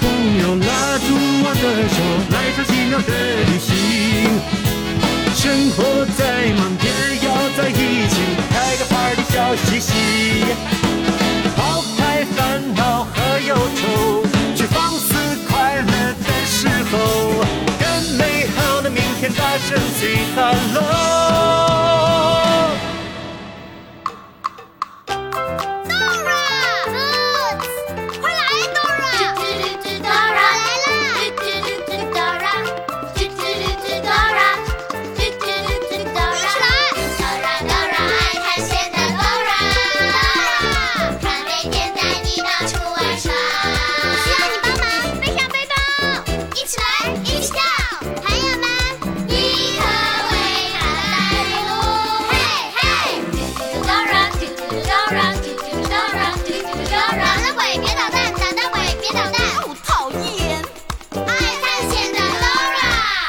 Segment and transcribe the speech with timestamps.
[0.00, 0.02] 朋
[0.40, 1.06] 友，拉住
[1.42, 1.62] 我的
[1.94, 1.96] 手，
[2.30, 3.10] 来场奇妙的
[3.46, 3.70] 旅行。
[5.34, 6.88] 生活再忙，也
[7.26, 7.72] 要在一
[8.08, 8.14] 起，
[8.50, 9.34] 开个 party 笑
[9.66, 9.90] 嘻嘻。
[11.56, 12.38] 抛开烦
[12.74, 13.16] 恼和
[13.46, 14.22] 忧愁，
[14.56, 15.14] 去放肆
[15.48, 16.94] 快乐的时候，
[17.78, 17.82] 跟
[18.16, 20.82] 美好的明天大声 say hello。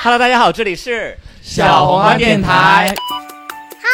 [0.06, 2.94] Hello，大家好，这里是小红花电台，
[3.82, 3.90] 嗨，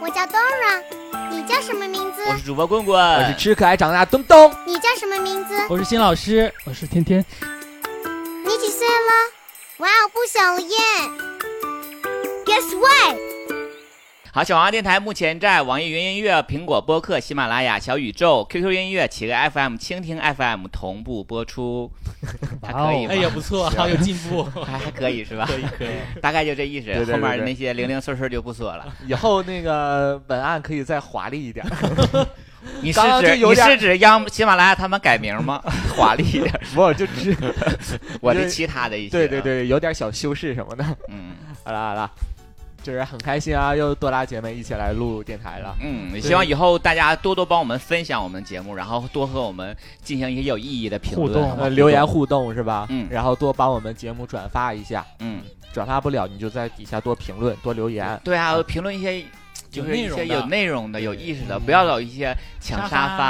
[0.00, 0.82] 我叫 Dora，
[1.30, 2.22] 你叫什么名字？
[2.30, 5.54] 我是主播棍棍，我是吃可爱长大东东，你叫什么名字？
[5.68, 7.22] 我是新老师，我是天天。
[7.42, 9.12] 你几岁了？
[9.80, 10.78] 哇哦，不小了耶
[12.46, 13.29] ！Guess what？
[14.32, 21.90] 好，小黄电台目前在网易云音乐、苹果播客、喜马拉雅、小宇宙、QQ 音乐、企鹅 FM、蜻蜓 FM 同步播出，
[22.62, 23.12] 还可以吗？
[23.12, 24.44] 哎呀，不错，好有进步。
[24.44, 25.46] 还还可以是吧？
[25.50, 25.88] 可以可以。
[26.22, 28.86] 大概就这意思，后面那些零零碎碎就不说了。
[29.08, 31.66] 以后那个文案可以再华丽一点。
[32.82, 35.60] 你是刚刚就指你是指央喜马拉雅他们改名吗？
[35.96, 37.36] 华丽一点， 不，就只
[38.20, 40.84] 我的其他的一些，对对，对，有点小修饰什么的。
[41.08, 41.32] 嗯
[41.64, 42.10] 好了好了，
[42.82, 45.76] 就是很开心啊，又多拉姐妹一起来录电台了。
[45.80, 52.86] 嗯，希望以后大家多多帮我们分享我们节目，然后多和我们进行一些有意义的评论互动留言互动是吧？
[52.90, 55.42] 嗯然后多帮我们节目转发一下，嗯，
[55.72, 58.20] 转发不了你就在底下多评论、多留言。
[58.24, 59.24] 对啊，评论一些
[59.70, 63.24] 就是一些有有内容的、有意识的，不要老一些抢沙沙发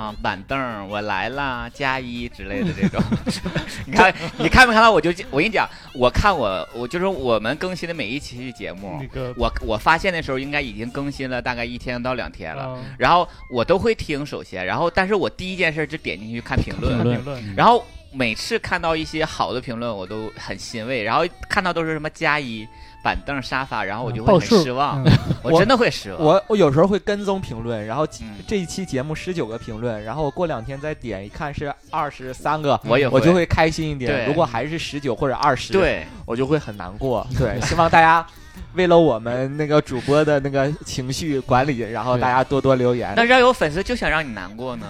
[0.00, 3.02] 啊、板凳，我来啦，加一之类的这种。
[3.86, 4.90] 你看，你看没看到？
[4.90, 12.76] 我就我跟你讲，我看我我就是我们更新的每一期节目那，个我我发现的时候应该已经更新了大概一天到两天了。
[12.76, 17.18] 嗯然后我都会听，首先，然后但是我第一件事就点进去看评论，
[17.56, 21.02] 然后每次看到一些好的评论，我都很欣慰。
[21.02, 22.66] 然后看到都是什么加一
[23.02, 25.12] 板凳、沙发，然后我就会很失望，嗯。
[25.42, 26.22] 我真的会失望。
[26.22, 28.36] 我我有时候会跟踪评论，然后嗯。
[28.46, 33.46] 这一期节目十九个评论，然后我过两天再点一看是二十三个，我也我就会。
[33.50, 34.10] 开心一点。
[34.10, 34.26] 对。
[34.26, 37.26] 如果还是十九或者二十，对，我就会很难过。
[37.36, 38.24] 对，希望大家
[38.74, 43.12] 为了我们那个主播的那个情绪管理，然后大家多多留言。
[43.16, 44.86] 那要有粉丝就想让你难过呢，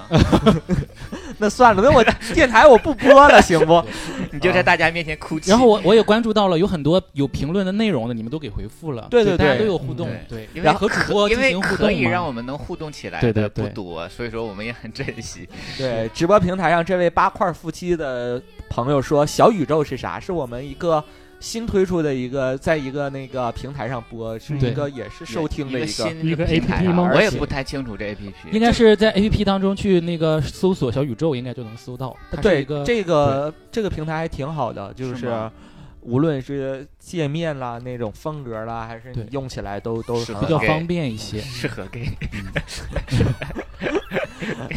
[1.41, 3.83] 那算了，那我电台我不播了，行不？
[4.31, 5.51] 你就在大家面前哭泣。
[5.51, 12.03] 然后我我也关注到了，有很多有评论的内容的，你们都给回复了，对对对大家都有互动嗯，对，因为然后和主播因为进行互可以。
[12.03, 15.49] 让我们能互动起来的对对对不多，所以说我们也很珍惜。
[15.79, 20.21] 对，直播平台上这位八块夫妻的朋友说，小宇宙是啥？
[20.21, 21.03] 是我们一个
[21.41, 26.11] 新推出的一个，在一个那个平台上播，是一个也是收听的一个。
[26.23, 28.53] 一个 APP 吗我也不太清楚这 APP。
[28.53, 32.17] 应该是在 A P P 当中去那个搜索小宇宙，应该就能搜到。
[32.43, 35.51] 对这个这个平台还挺好的，就是吗
[36.03, 41.41] 无论是界面啦、那种风格啦，还是你用起来都都是比较方便一些。
[41.45, 42.07] 适合给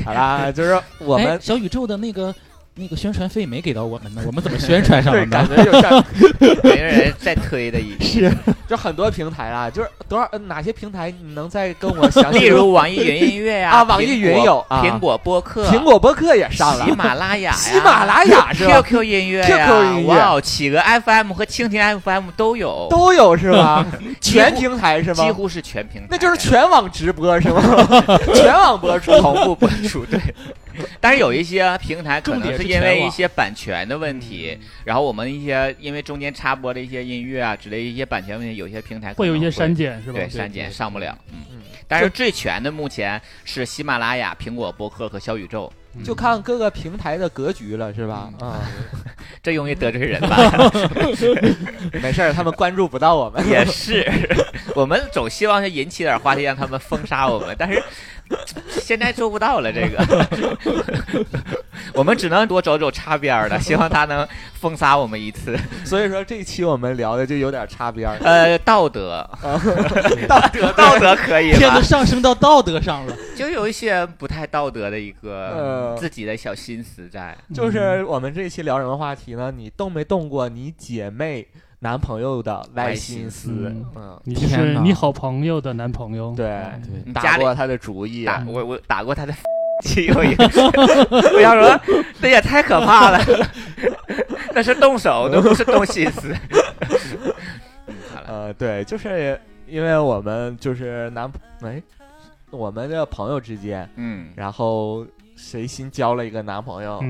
[0.04, 2.34] 好啦，就是我哎们小宇宙的那个
[2.76, 5.32] 那个宣传费没给到我们呢， 我们怎么宣传上对了呢？
[5.32, 8.32] 感觉有点别人在推的一是
[8.68, 12.40] 就很多平台啊，就是多少呃哪些平台你能再跟我详细？
[12.40, 23.86] 例如网易云音乐呀、啊网易云果有啊苹果播客、苹果播客也上了喜，马拉雅呀、 喜马拉雅是吧？QQ 音乐呀、QQ 音乐哇哦，企鹅 FM 和蜻蜓 FM 都有，都有是吧？
[24.20, 25.24] 全平台是吗？
[25.26, 27.62] 几乎是全平台，那就是全网直播是吗？
[28.34, 29.12] 全网播出。
[29.20, 30.04] 同步播出。
[30.06, 30.20] 对，
[31.00, 40.20] 但是有一些平台可能重点是因为一些版权的问题，然后我们一些因为中间插播的一些音乐啊之类一些版权问题，有些平台会有一些删减是吧？
[40.20, 41.18] 对删减上不了。
[41.32, 45.72] 嗯嗯，但是最全的目前是喜马拉雅、苹果播客和小宇宙。
[46.04, 48.30] 就看各个平台的格局了，是吧？
[48.40, 48.62] 啊，
[49.44, 50.38] 这容易得罪人吧？
[52.02, 53.46] 没事儿，他们关注不到我们。
[53.48, 54.10] 也是，
[54.76, 57.82] 我们总希望是引起点话题，让他们封杀我们，但是
[58.70, 59.72] 现在做不到了。
[59.72, 61.24] 这个，
[61.94, 65.58] 我们只能多走走擦边儿了，希望他能封杀我们一次。
[65.84, 68.18] 所以说这一期我们聊的就有点擦边儿。
[68.24, 69.30] 呃，道德，
[70.28, 71.82] 道德道德可以吧天都？
[71.82, 73.16] 上升到道德上了。
[73.36, 77.36] 就有一些不太道德的一个呃自己的小心思在。
[77.54, 79.52] 就是我们这一期聊什么话题呢？
[79.52, 81.48] 你动没动过你姐妹
[81.80, 83.52] 男朋友的歪心思？
[83.52, 86.46] 嗯嗯，你是你好朋友的男朋友，对，
[86.84, 88.26] 对，你打过他的主意。
[88.26, 89.34] 打我我打过他的
[89.84, 90.46] 机有一个，
[91.36, 91.80] 我想说
[92.22, 93.20] 这也太可怕了，
[94.56, 96.34] 那是动手，那不是动心思。
[97.88, 101.30] 嗯，好了，呃，对，就是因为我们就是男
[101.62, 101.82] 哎，
[102.50, 107.04] 我们的朋友之间，嗯，然后谁新交了一个男朋友，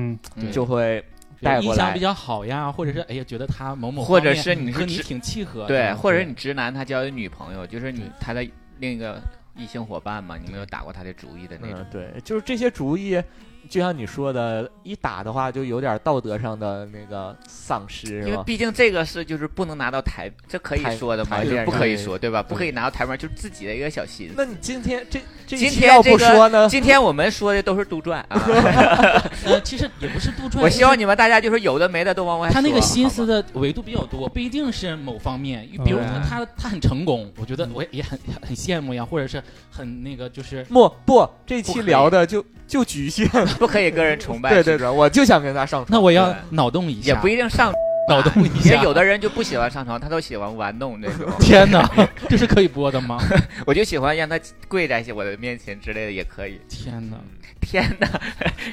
[0.52, 1.04] 就会
[1.40, 2.00] 带过来印象比。
[2.00, 8.46] 较好呀，或者是哎呀，觉得他某某或者是你和你挺契合的，对，或者对你直男他交一女朋友，就是你他的
[8.78, 9.20] 另一个
[9.56, 11.86] 异性伙伴嘛，你没有打过他的主意的那种嗯，。
[11.90, 13.22] 对，就是这些主意，
[13.68, 21.38] 就像你说的，一打的话就有点道德上的那个丧失，因为毕竟这个是就是不能拿到台，这可以说的吗？
[21.64, 22.42] 不可以说，对吧？
[22.42, 24.34] 不可以拿到台面，就是自己的一个小心思。
[24.36, 26.68] 那你今天这这今期要不天这个说呢？
[26.68, 28.28] 今天我们说的都是杜撰啊，
[29.44, 32.54] 呃，其实也不是杜撰， 我希望你们大家就是有的没的都往外说。
[32.54, 35.68] 他那个心思的维度比较多，不一定是某方面。
[35.84, 43.28] 比如对他他他很成功，我觉得我也也很很很羡慕呀，或者是很那个就是不不，这期聊的就就局限。
[43.58, 45.88] 不可以个人崇拜，对对对，我就想跟他上床。
[45.90, 47.72] 那我要脑洞一下，也不一定上
[48.08, 48.82] 脑洞一因为下。
[48.82, 51.30] 有的人就不喜欢上床，他都喜欢玩弄那种。
[51.40, 51.88] 天哪，
[52.28, 53.18] 这是可以播的吗？
[53.66, 56.60] 我就喜欢让他跪在我的面前之类的也可以。
[56.68, 57.16] 天哪，
[57.60, 58.08] 天哪，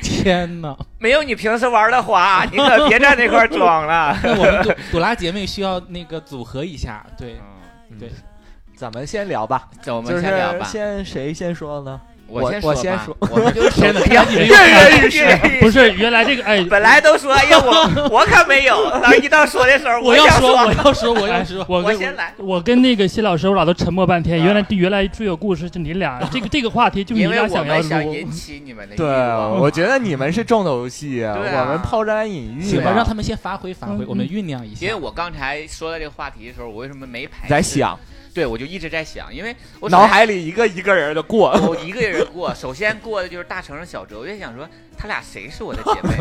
[0.01, 0.78] 天哪！
[1.00, 4.18] 没有你平时玩的滑，你可别在那块装了。
[4.22, 7.38] 那我们朵朵拉姐妹需要那个组合一下，对
[7.89, 8.10] 嗯，对，
[8.75, 10.66] 咱们先聊吧，这我们先聊吧。
[10.66, 12.01] 先谁先说呢？
[12.31, 15.60] 我先我说我先说我们就是 天哪要你们跃跃欲试。
[15.60, 18.89] 不是原来这个哎， 本来都说，哎呀，我 我可没有。
[19.01, 22.33] 然后一到说的时候，我要说，我要说，我要哎说，我先来。
[22.38, 24.39] 我跟那个谢老师，我俩都沉默半天。
[24.39, 28.30] 啊原来原来最有故事是你俩，这个这个话题就你俩想要们想引。
[28.31, 32.62] 起你们的对，我觉得你们是重头戏，啊我们抛砖引玉。
[32.63, 34.86] 行吧，让他们先发挥发挥，嗯我们酝酿一下。
[34.86, 37.48] 因为我刚才说到这个话题的时候，我为什么没排？
[37.50, 37.98] 在，想，
[38.33, 41.51] 对我就一直在想，因为我脑海里一个一个人的过。
[41.68, 44.68] 我一个人过，首先过的就是大成和小哲，我就想说
[44.98, 46.16] 他俩谁是我的姐妹？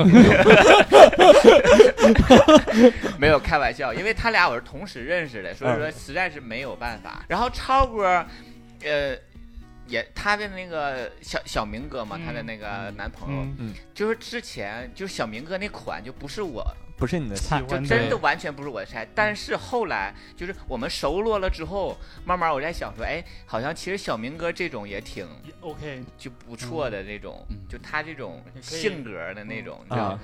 [3.18, 7.24] 没有开玩笑，因为他俩我是同时认识的，所以说实在是没有办法。
[7.28, 8.24] 然后超哥，
[8.84, 9.16] 呃。
[9.86, 16.64] 也，他的那个小小明哥嘛，嗯他的那个男朋友，嗯，就是之前就是小明哥那款就不是我
[17.00, 19.08] 不是你的菜，就真的完全不是我的菜。
[19.14, 25.26] 但是后来就是我们熟络了之后，慢慢我在想说，哎，好像其实小明哥这种也挺
[25.62, 30.18] OK，就不错的那种，嗯就他这种性格的那种，你知道。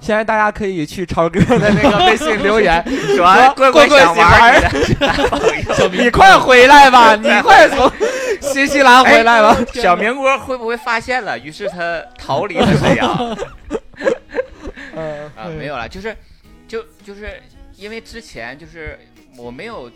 [0.00, 2.82] 现在大家可以去超哥的那个 微信留言，
[3.14, 5.40] 说棍棍棍想喜欢玩你的 男朋
[5.78, 7.92] 友，你快回来吧， 你快从
[8.40, 9.54] 新西兰回来吧。
[9.74, 11.38] 小明哥会不会发现了？
[11.38, 13.36] 于是他逃离了沈阳。
[14.94, 16.16] 嗯啊，没有了，就是，
[16.68, 17.40] 就就是
[17.76, 18.98] 因为之前就是
[19.36, 19.90] 我没有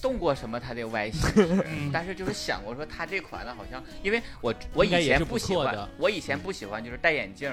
[0.00, 7.52] 动过什么他的歪心思， 但是就是想过说他这款的好像，因为我我以前不喜欢，我以前不喜欢就是戴眼镜，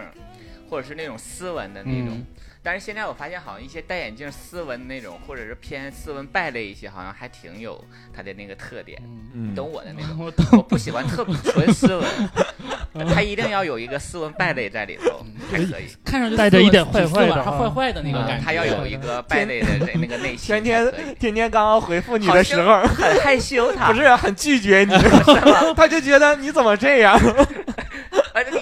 [0.69, 2.09] 或者是那种斯文的那种。
[2.17, 2.25] 嗯
[2.63, 7.83] 但是现在我发现，好像一些戴眼镜、斯文那种，或者是偏斯文败类一些，好像还挺有
[8.15, 8.97] 他的那个特点。
[9.03, 12.07] 嗯，你嗯，懂我的那种， 我，我不喜欢特纯斯文，
[13.13, 15.87] 他一定要有一个斯文败类在里头嗯才可以。
[16.05, 25.09] 看上去带着一点坏坏的啊挺斯文还坏坏的那个嗯感觉，他要有一个败类的那那个内心天天，天天刚刚回复你的时候，很害羞他，不是很拒绝你， 是
[25.49, 25.73] 吗？
[25.75, 27.19] 他就觉得你怎么这样？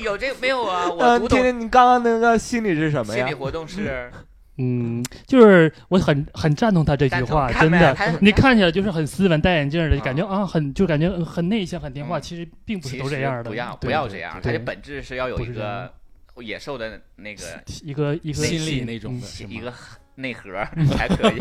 [0.01, 0.89] 有这个没有啊？
[0.89, 3.37] 我嗯，读懂天天你刚刚那个心理是什么呀心理？
[3.37, 4.11] 活动是
[4.57, 15.91] 嗯，就是我很很赞同他这句话，真的，你看起来就是很斯文，戴眼镜的，啊感觉啊，很就感觉很内向，很听话，嗯其实并不是都这样的，不要不要这样，它对的本质是要有一个
[16.37, 17.43] 野兽的那个
[17.83, 19.73] 一个一个心理那种嗯的，一个
[20.15, 20.51] 内核
[20.95, 21.37] 才 可以。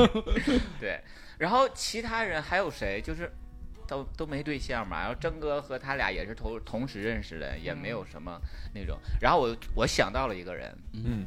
[0.79, 1.01] 对，
[1.37, 3.03] 然后其他人还有谁？
[3.05, 3.31] 就是
[3.91, 5.01] 都都没对象嘛。
[5.01, 8.41] 然后征哥和他俩也是同同时认识的，也没有什么
[8.73, 8.97] 那种。
[9.21, 11.27] 然后我我想到了一个人，嗯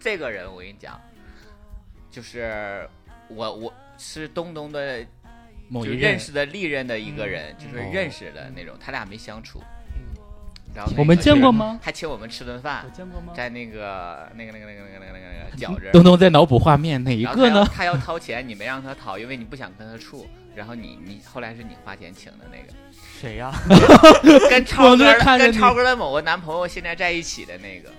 [0.00, 1.00] 这个人我跟你讲，
[2.10, 2.88] 就是
[3.28, 5.06] 我我是东东的
[5.68, 9.62] 某一就认识的历任的一个人，就是哦认识的那种，他俩没相处。
[10.96, 11.78] 我们见过吗？
[11.82, 12.84] 他请我们吃顿饭。
[12.92, 13.32] 见过吗？
[13.34, 15.90] 在那个那个那个那个那个那个那个饺子。
[15.94, 17.66] 东东在脑补画面，那一个呢？
[17.72, 20.26] 他要掏钱，你没让他掏，因为你不想跟他处。
[20.54, 22.72] 然后你你后来是你花钱请的那个。
[23.20, 23.52] 谁呀？
[24.50, 25.04] 跟超哥
[25.38, 27.90] 跟，超哥的某个男朋友现在在一起的那个。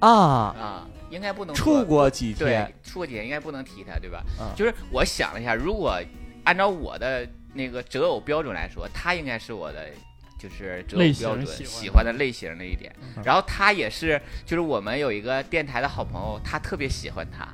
[0.00, 1.54] 啊啊，应该不能。
[1.54, 4.22] 处过几天，对，处过几天，应该不能提他，对吧？
[4.56, 6.00] 就是我想了一下，如果
[6.44, 9.86] 按照我的那个择偶标准来说，他应该是我的。
[10.40, 17.46] 就是择偶类型标准喜欢的类型那一点，嗯然后他也是，就是我们有一个电台的好朋友，他特别喜欢他，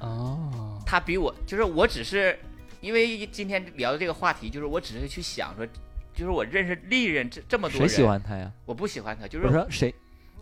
[0.00, 2.38] 哦，他比我，就是我只是
[2.80, 5.66] 因为今天聊的这个话题，就是我只是去想说，
[6.14, 8.50] 就是我认识历任这这么多谁人，喜欢他呀？
[8.64, 9.94] 我不喜欢他，就是我说谁？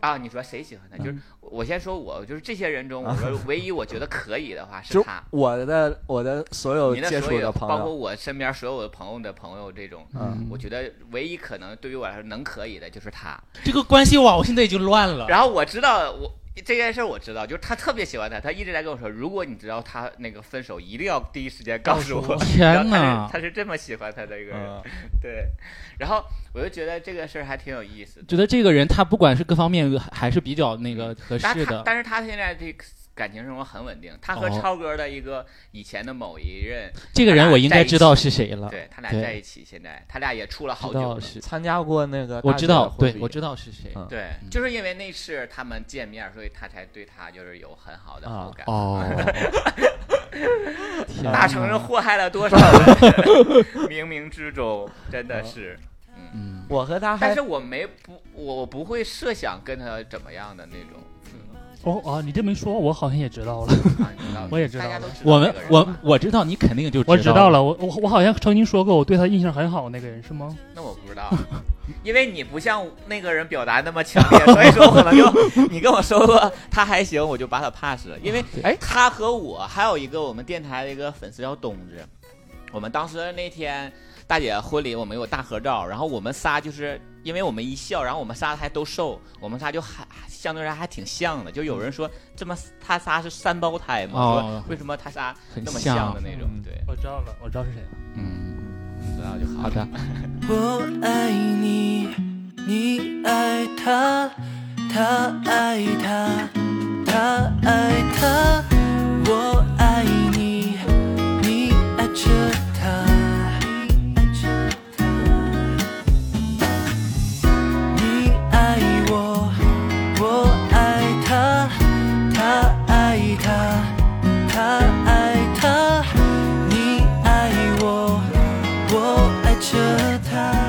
[0.03, 0.99] 啊，你说谁喜欢他？
[0.99, 5.23] 就是嗯我先说我，就是这些人中，啊我说唯一我觉得可以的话是他。
[5.31, 13.39] 我的我的所有你的接触所有，朋友，包括我身边所有的朋友的朋友，这种，嗯，我觉得唯一可能对于我来说能可以的就是他。
[13.63, 15.27] 这个关系网我现在已经乱了。
[15.29, 22.37] 然后我知道我这件事儿我知道，就是他特别喜欢他，他一直在跟我说，如果你知道他那个分手，一定要第一时间告诉我。
[22.37, 23.33] 天呐他哪是！
[23.33, 24.83] 他是这么喜欢他的一个人，嗯
[25.23, 25.47] 对。
[25.99, 28.27] 然后我就觉得这个事儿还挺有意思的。
[28.27, 31.83] 觉得这个人他不管是各方面还是比较那个合适的。
[31.87, 38.69] 但是他现在这个感情生活很稳定，他和哦超哥的一个以前的某一任，这个人我应该知道是谁了。
[38.71, 41.21] 对他俩在一起，现在他俩也处了好久了。
[41.21, 43.93] 参加过那个，我知道，对，我知道是谁。
[43.95, 48.65] 嗯对，就是因为那次他们见面，所以他才对他就是有很好的好感。
[48.73, 49.05] 哦，
[51.23, 52.97] 大哪成是祸害了多少人？
[53.89, 55.79] 冥冥之中，真的是。
[56.35, 61.03] 嗯，我和他但是我没不，我我不会设想跟他怎么样的那种。
[61.85, 63.75] 哦啊，你这么一说，我好像也知道了，
[64.51, 70.57] 我也知道大家都知道我们我我知道你肯定就我知道道了，我我我好像曾经说过我对他印象很好那个人是吗？
[70.75, 71.29] 那我不知道，
[72.05, 75.25] 因为你不像那个人表达那么强烈，所以说我可能就
[75.71, 78.17] 你跟我说过他还行，我就把他 pass 了。
[78.23, 82.07] 因为哎，他和我还有一个我们电台的一个粉丝叫东子，
[82.73, 83.93] 我们当时那天
[84.27, 90.07] 大姐婚礼我们有大合照，然后我们仨就是因为我们一笑，然后我们仨还都瘦，我们仨就还
[90.43, 91.53] 相对来说还挺像的。
[91.53, 96.49] 就有人说这么他仨是三胞胎嘛，哦说为什么他仨很那么像像的那种？
[96.53, 97.89] 嗯对，我知道了，我知道是谁了。
[98.17, 98.57] 嗯，
[99.15, 99.71] 知道就好好。
[99.71, 99.87] 的。
[100.49, 102.09] 我爱你，
[102.67, 104.29] 你爱他，
[104.93, 106.49] 他爱他，
[107.07, 108.65] 他爱他。
[109.25, 110.77] 我爱你，
[111.43, 112.27] 你爱着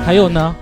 [0.04, 0.54] 还有呢？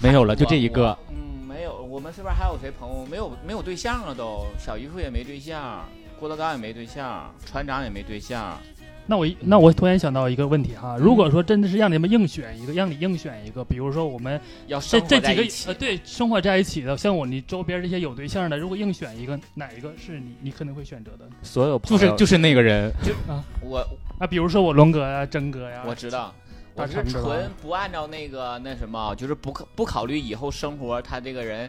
[0.00, 0.96] 没有了，就这一个。
[1.08, 1.80] 嗯，没有。
[1.84, 4.44] 我们身边还有谁朋友没有没有对象了都？
[4.58, 5.84] 小姨夫也没对象，
[6.18, 8.58] 郭德纲也没对象，船长也没对象。
[9.06, 21.24] 那我那我突然想到一个问题哈，如果说真的是让你们硬选一个，让你硬选一个，比如说我们要生活这这几个在一起呃对生活在一起的，像我你周边这些有对象的，如果硬选一个，哪一个是你你可能会选择的？
[21.42, 23.78] 所有朋友就是就是那个人，就啊我
[24.18, 26.34] 啊，比如说我龙哥呀、真哥呀，我知道，
[26.74, 31.68] 我是纯不按照那个那什么，就是不考不考虑以后生活他这个人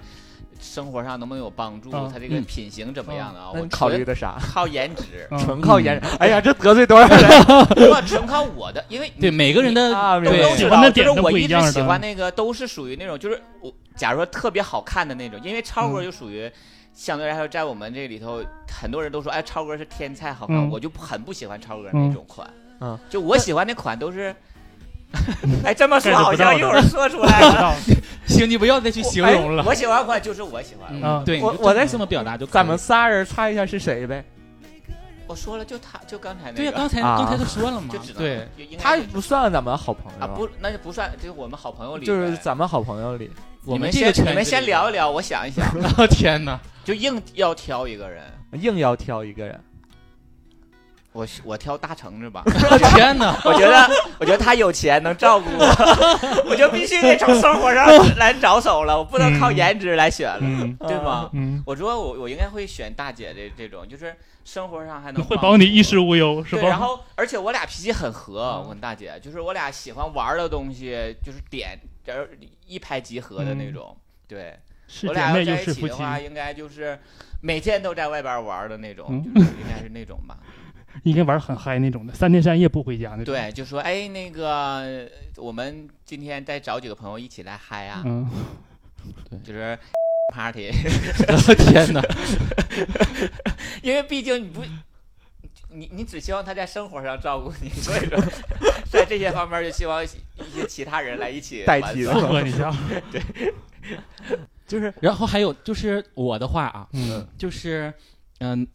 [0.60, 3.52] 生活上能不能有帮助，嗯他这个嗯品行怎么样的啊？
[3.54, 4.38] 我考虑的啥？
[4.54, 6.08] 靠颜值，嗯纯靠颜值。
[6.20, 7.44] 哎呀，这得罪多少人
[7.76, 10.20] 不纯靠我的，因为对每个人的啊？
[10.20, 16.52] 都都，喜欢的点我都不一样喜欢那个都是属于那种，就是我假如说特别好看的那种，因为超哥嗯就属于。
[16.98, 22.50] 相对来说，在我们这里头，很多人都说，哎，超哥是天菜好看，嗯我就很不喜欢超哥嗯那种款。
[22.80, 24.34] 嗯，就我喜欢那款都是，
[25.64, 27.76] 哎，这么说好像一会儿说出来了。
[28.28, 29.66] 行，你不要再去形容了哎。
[29.68, 31.08] 我喜欢款就是我喜欢的。
[31.08, 34.24] 啊对，我我再这么表达就咱们仨人猜一下是谁呗？
[35.28, 36.58] 我说了，就他，就刚才那个。
[36.58, 43.32] 对呀，刚才啊刚才都说了嘛就只，能对，他不算咱们好朋友啊，不，那就不算，就是我们好朋友里就是咱们好朋友里，
[43.66, 45.66] 我你们这个圈先你们先聊一聊，我想一想，
[45.98, 49.60] 哦天哪，就硬要挑一个人，硬要挑一个人。
[51.16, 52.44] 我我挑大橙子吧。
[52.94, 61.30] 天哪，我觉得，我觉得他有钱，能照顾我，我就必须得从生活上来着手了，我不能靠颜值来选了，嗯对吗？
[61.32, 66.68] 嗯，我说我我应该会选大姐这这种，就是生活上还能会保你衣食无忧是对，吧？
[66.68, 73.96] 然后而且我俩脾气很合，我跟大姐就是我俩喜欢玩的东西，就是点就是一拍即合的那种。
[74.28, 74.54] 对，
[75.08, 77.00] 我俩要姐妹就是夫妻，在一起的话，应该就是
[77.42, 80.38] 每天都在外边玩的那种，嗯就是应该是那种吧。
[81.04, 83.25] 应该玩很嗨那种的，三天三夜不回家那种。
[83.25, 88.30] 对，就说哎，那个我们今天再找几个朋友一起来嗨啊， 嗯，
[89.44, 89.78] 就是
[90.34, 90.72] party，
[91.70, 92.02] 天哪，
[93.82, 94.62] 因为毕竟你不。
[95.78, 98.18] 你你只希望他在生活上照顾你，所以说
[98.90, 100.18] 在这些方面就希望一些
[100.70, 102.74] 其他人来一起代替玩耍附和一下。
[104.66, 107.94] 就是然后还有就是我的话啊，嗯就是
[108.40, 108.66] 嗯。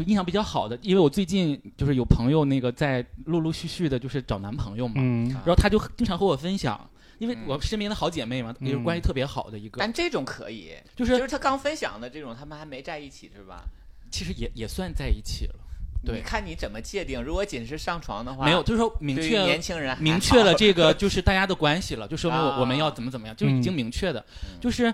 [0.00, 5.28] 就印象比较好的，因为我最近就是有朋友那个在陆陆续续的，就是找男朋友嘛，嗯。
[5.28, 6.80] 然后他就经常和我分享，
[7.18, 7.42] 因为嗯。
[7.46, 8.84] 我身边的好姐妹嘛，也是嗯。
[8.84, 13.62] 关系特别好的一个，但这种可以，就是就是是他刚分享的这种，他们还没在一起是吧？
[14.10, 15.54] 其实也也算在一起了，
[16.04, 17.22] 对你看你怎么界定？
[17.22, 24.58] 如果仅是上床的话，没有，就是说明确年轻人明确了这个就是大家的关系了，就说明我们要怎么怎么样，就已经明确的，嗯。
[24.60, 24.92] 就是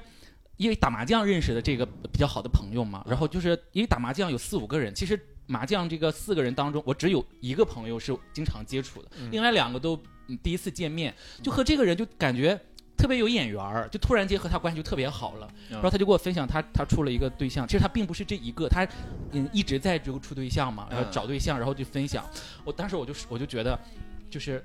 [0.57, 12.59] 因为打麻将认识的这个比较好的朋友嘛，嗯然后就是因为打麻将有四五个人，其实麻将这个四个人当中，我只有一个朋友是经常接触的，嗯另外两个都嗯第一次见面，就和这个人就感觉。
[12.99, 18.89] 特别有眼缘儿，就突然间和他关系就特别好了，嗯然后他就给我分享他他处了一个对象，其实他并不是这一个，他
[19.33, 22.25] 嗯一直在这个处对象嘛，然后嗯找对象，然后就分享。
[22.65, 23.79] 我当时我就我就觉得，
[24.31, 24.65] 就是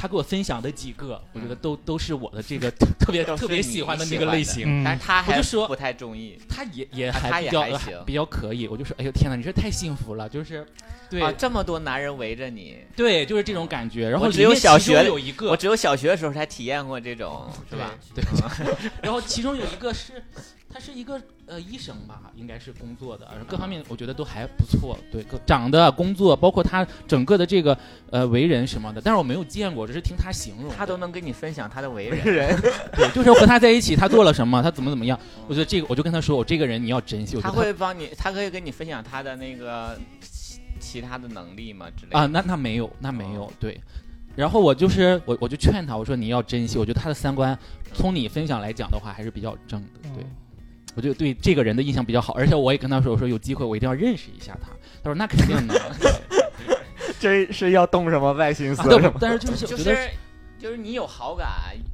[0.00, 4.64] 他给我分享的几个，我觉得都都是我的这个特 特别特别喜欢的那个类型。
[4.66, 4.82] 嗯。
[4.82, 6.38] 但是他还我就说不太中意。
[6.48, 8.02] 他也也还比较还行。
[8.06, 10.66] 比较可以，我就说，哎呦天哪，你这太幸福了，就是，
[11.10, 14.08] 对、啊，这么多男人围着你，对，就是这种感觉。
[14.08, 17.90] 然后只有小学有一个，我只有小学的时候才体验过这种，是吧？
[18.14, 18.24] 对，
[19.02, 20.22] 然后其中有一个是，
[20.72, 27.76] 他是一个呃医生吧，应该是工作的，各方面我觉得都还不错，对，各长得、工作，包括他整个的这个
[28.10, 30.70] 呃为人什么的，但是我没有见过，只是听他形容。
[30.70, 32.60] 他都能跟你分享他的为人，人
[32.94, 41.86] 对，就是和他在一起，他做了什么，他怎么怎么样，我觉得这个我就跟他说，我这个人你要珍惜，我觉他会帮你，他可以跟你分享他的那个其其他的能力吗？
[41.96, 43.80] 之类的啊，那那没有，那没有，对。
[44.36, 47.58] 然后我就是我我就劝他，我说你要珍惜，我觉得他的三观
[47.92, 50.24] 从你分享来讲的话还是比较正的，对。
[50.94, 54.68] 我就对这个人的印象比较好，而且我也跟他说，我说有机会我一定要认识一下他。
[55.02, 55.80] 他说那肯定的，
[57.18, 58.82] 这是要动什么外心思？
[59.20, 60.10] 但是就是就是
[60.58, 61.48] 就是你有好感，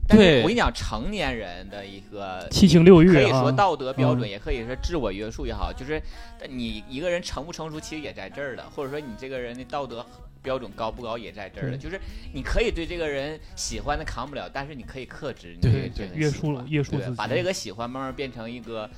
[0.08, 6.02] 但是对我跟你讲，成年人的一个七情六欲啊可以说道德标准，嗯也可以说自我约束也好，就是
[6.48, 10.04] 你一个人成不成熟，其实也在这儿的，或者说你这个人的道德
[10.46, 11.76] 标准高不高也在这儿了。
[11.76, 12.00] 就是
[12.32, 17.04] 你可以对这个人喜欢的扛不了，但是你可以克制你对这个对这个约束约束自己。
[17.06, 18.88] 对把这个喜欢慢慢变成一个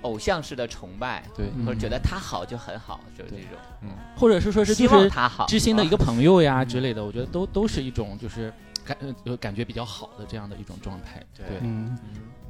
[0.00, 3.90] 偶像式的崇拜，对，或者觉得他好就很好，就是这种，嗯。
[4.16, 5.96] 或者是说是希就是望他好，知心的一个。
[5.96, 8.50] 朋友呀之类的，我觉得都都是一种就是
[8.84, 8.96] 感
[9.38, 11.22] 感觉比较好的这样的一种状态。
[11.36, 11.46] 对。
[11.46, 11.58] 对。
[11.62, 11.98] 嗯。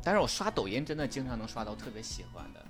[0.01, 2.65] 但是我刷抖音真的经常能刷到特别喜欢的，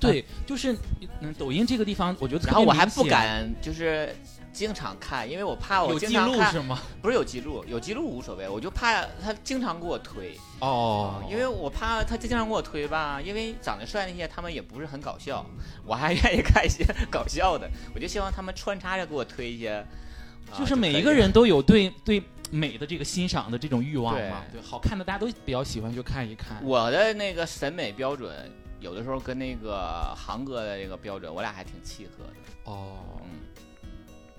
[0.00, 0.74] 对，就是
[1.20, 4.12] 嗯，抖音这个地方，我觉得然后我还不敢就是
[4.52, 6.78] 经常看，因为我怕我有记经常看，录是吗？
[7.00, 15.44] 不是有记录，有记录无所谓，我就怕他经常给我推，哦，因为我怕他经常给我推吧，因为长得帅那些他们也不是很搞笑，
[15.86, 19.74] 我还愿意看一些搞笑的，我就希望他们穿插着给我推一些，
[20.50, 26.60] 啊就是每一个人都有对对美的这个欣赏的这种欲望嘛，对，好看的大家都比较喜欢去看一看。
[26.64, 32.32] 我的那个审美标准，有的时候跟那个航哥的这个标准，我俩还挺契合的。
[32.64, 33.39] 哦，嗯，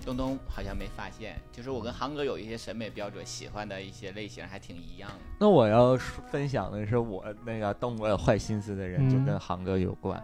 [0.04, 5.16] 东东好像没发现，就是我跟航哥有一些审美标准，喜欢的一些类型还挺一样的。
[5.38, 5.96] 那我要
[6.30, 10.22] 分享的是我那个动过坏心思的人，嗯就跟航哥有关。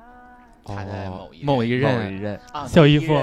[0.64, 3.19] 他的哦某一任某一任某一任啊，小姨夫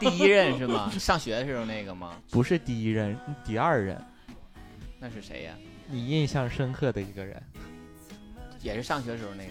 [0.00, 0.88] 第一任，是吗？
[0.98, 2.12] 上学的时候那个吗？
[2.30, 4.02] 不是第一任，第二任，
[4.98, 5.52] 那是谁呀？
[5.88, 7.42] 你印象深刻的一个人。
[8.62, 9.50] 也是上学时候那个。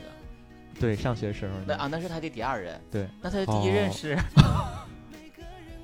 [0.79, 2.81] 对，上学时候那啊，那是他的第二任。
[2.89, 4.17] 对，那他的第一任哦是？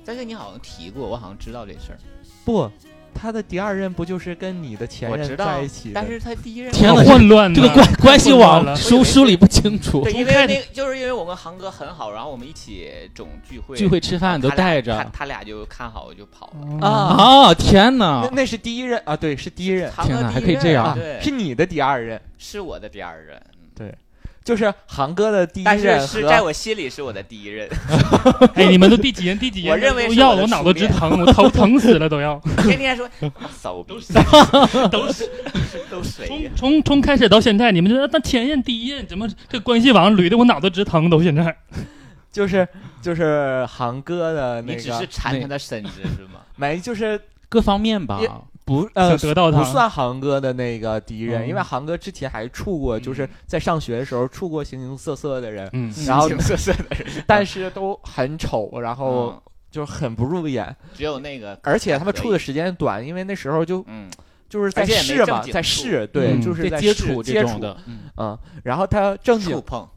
[0.04, 1.98] 但是你好像提过，我好像知道这事儿。
[2.44, 2.70] 不，
[3.14, 5.94] 他的第二任不就是跟你的前任我知道在一起的？
[5.94, 10.02] 但是他第一任天哪混乱呐，这个关关系网梳梳理不清楚。
[10.02, 15.10] 对，，因为那个就是因为我跟航哥很好，然后我们一起总聚会，聚会吃饭都他俩带他着。
[15.12, 16.52] 他俩就看好就跑了。
[16.62, 16.88] 嗯啊
[17.48, 17.54] 啊！
[17.54, 18.22] 天哪。
[18.24, 19.90] 那，那是第一任啊，对，是第一任。
[19.92, 20.86] 航哥天哪第一还可以这样。
[20.86, 23.36] 啊对，，是你的第二任，是我的第二任，
[23.78, 23.92] 嗯
[24.50, 27.68] 就是航哥的第一但是任是在和我心里是我的第一任。
[28.54, 29.38] 哎，你们都第几任？
[29.38, 29.70] 第几任？
[29.70, 32.36] 我认为都要是我的我脑子直疼，我头 疼死了都要。
[32.64, 33.08] 天天说
[33.56, 33.94] 骚逼，
[34.90, 35.30] 都是
[35.88, 36.56] 都谁呀从？
[36.56, 41.56] 从从开始到现在，你们这那前任第一任怎么这关系网捋的我脑子直疼都现在。
[42.32, 42.66] 就是
[43.00, 46.40] 就是航哥的那个你只是缠他的身子是吗？
[46.56, 48.28] 没就是各方面吧也，
[48.70, 49.58] 不呃得到他。
[49.58, 51.48] 不算航哥的那个敌人，嗯。
[51.48, 59.42] 因为航哥之前还处过，就是在上学的时候处过形形色色的人，嗯，然后形形色色的人， 但是都很丑，然后嗯。
[59.70, 64.10] 就是很不入眼，只有那个，而且他们处的时间短，因为那时候就嗯，
[64.48, 66.42] 就是在试嘛，在试，对，嗯。
[66.42, 69.88] 就是在在接触接触嗯嗯，然后他正经触碰，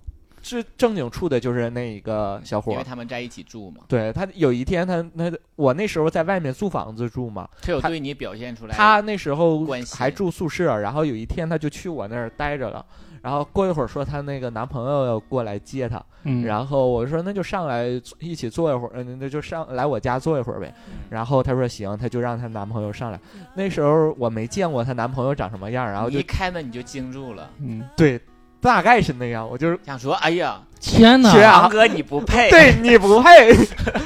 [0.44, 2.86] 是正经处的就是那一个小伙因为儿。
[2.86, 8.76] 他们在一起住嘛，对他有一天他那我那时候在外面租房子住嘛，他他有对你表现出来。
[8.76, 12.86] 他那时候还住宿舍，然后有一天他就去我那儿待着了，
[13.22, 17.86] 然后过一会儿说她那个男朋友要过来接她，嗯，然后我说那就上来
[18.20, 20.74] 一起坐一会儿，嗯，那就上来我家坐一会儿呗。
[21.10, 23.20] 然后她说行，她就让她男朋友上来。
[23.56, 28.20] 那时候我没见过她男朋友长什么样，然后就一开门你就惊住了，嗯，对，
[28.64, 31.30] 大概是那样，我就是想说，哎呀，天哪！
[31.32, 31.62] 是啊。
[31.62, 32.50] 航哥你不配。
[32.50, 33.54] 对你不配，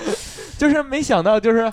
[0.57, 1.71] 就是没想到就是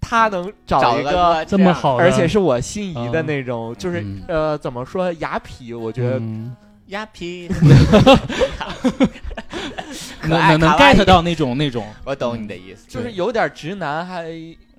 [0.00, 4.22] 他能找找一个，这么好，而且是我心仪的嗯那种，就是嗯。
[4.28, 6.54] 呃怎么说雅痞，我觉得嗯。
[6.88, 7.48] 鸭皮，
[10.20, 11.84] 可 能能能 get 到那种那种。
[12.04, 14.30] 我懂你的意思，就是有点直男，还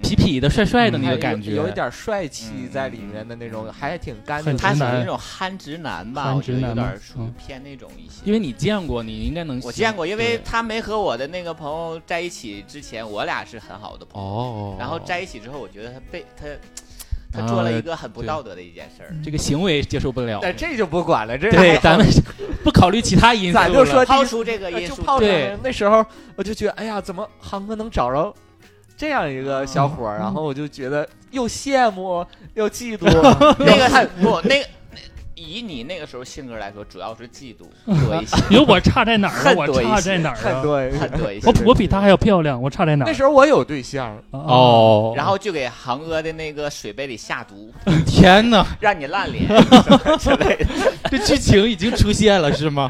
[0.03, 4.67] 痞痞的、帅帅的那个感觉，有一点帅气嗯在里面的那种，还挺干很净。
[4.67, 8.21] 他属于那种憨直男吧，我觉得有直男吗点属于嗯偏那种一些。
[8.23, 9.59] 因为你见过，你应该能。
[9.63, 14.29] 我见过，因为他没和我的那个朋友在一起之前，我俩是很好的朋友。
[14.29, 16.45] 哦，然后在一起之后，我觉得他被他
[17.31, 19.15] 他啊做了一个很不道德的一件事儿。
[19.25, 20.39] 这个行为接受不了。
[20.43, 22.07] 但这就不管了，这对，咱们
[22.63, 23.55] 不考虑其他因素。
[23.55, 26.05] 咱就说抛出这个因素，对那时候
[26.35, 28.31] 我就觉得，哎呀，怎么航哥能找着
[28.97, 30.17] 这样一个小伙儿？
[30.17, 33.05] 嗯然后我就觉得又羡慕又嫉妒，
[33.59, 34.67] 那个是不那个。
[35.39, 39.53] 以你那个时候性格来说，主要是嫉妒 多一些， 你说我差在哪儿啊？
[39.55, 40.41] 我多一些差在哪儿啊？
[40.41, 40.77] 很多。
[40.99, 41.53] 很多一些我。
[41.67, 43.07] 我比他还要漂亮，我差在哪儿？
[43.07, 47.71] 那时候我有对象，哦，哦，然后就给航哥的那个水杯里下毒，
[48.07, 49.47] 天哪，让你烂脸
[50.17, 50.65] 之类的。
[51.11, 52.89] 这剧情已经出现了是吗？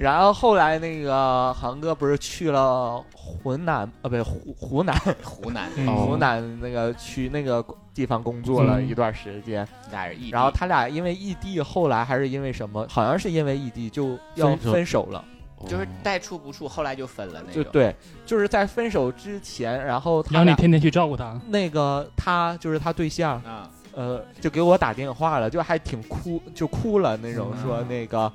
[0.00, 5.70] 嗯，然后后来那个航哥不是去了湖南啊，不对湖湖南湖南。
[5.86, 8.88] 湖南那个去那个地方工作了嗯。
[8.88, 12.86] 一段时间，俩人异，然后他俩因为异地，后来还是因为什么？
[12.88, 15.04] 好像是因为异地就要分手。
[15.10, 15.24] 了。
[15.68, 17.62] 就是带处不处，后来就分了那种。
[17.62, 21.38] 就对，就是在分手之前，然后他俩让你天天去照顾他。
[21.48, 27.62] 那个他就是他对象，啊，呃，就给我打电话了，就还挺哭，就哭了那种，嗯。
[27.62, 28.32] 说那个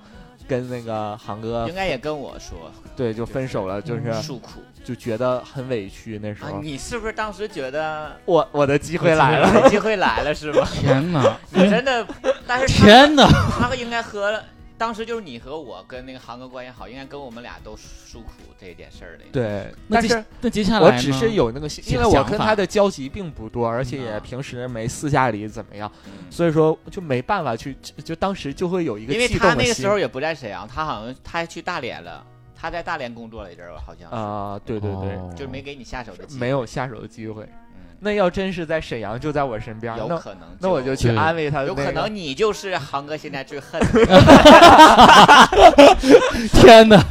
[0.48, 6.20] 跟那个航哥应该也跟我说对就分手了，就是诉苦就觉得很委屈。
[6.22, 6.60] 那时候，啊。
[6.62, 10.68] 你是不是当时觉得我我的机会来了，机会来了是吗？
[10.72, 12.06] 天哪，你真的，
[12.48, 13.28] 但是天哪！
[13.60, 14.42] 他应该和
[14.78, 19.24] 当时就是你和我跟那个航哥关系好，应该跟我们俩都诉苦这件事儿的。
[19.32, 26.12] 对，但是那接下来我只是有那个，因为我跟他的交集并不多，而且也嗯平时没私下里怎么样，嗯。
[26.30, 34.16] 所以说就没办法去，就就当时就会有一个因为他那个时候也不在沈阳，他好像他还去大连了，他在大连工作了一阵儿，好像是。
[34.16, 35.34] 啊，对对对，哦。
[35.36, 37.48] 就是没给你下手的机会，没有下手的机会。
[37.96, 41.68] 嗯，那要真是在沈阳，就在我身边，有可能，那我就去安慰他、那个。
[41.68, 44.08] 有可能你就是航哥现在最恨的人。
[46.54, 47.04] 天哪！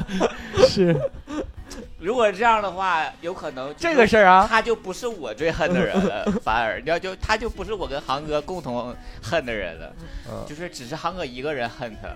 [0.69, 0.97] 是，
[1.99, 9.93] 如果这样的话，有可能这个事儿啊，他就不是我最恨的人了，反而你要就他就不是我跟航哥共同恨的人了，
[10.31, 12.09] 嗯就是只是航哥一个人恨他。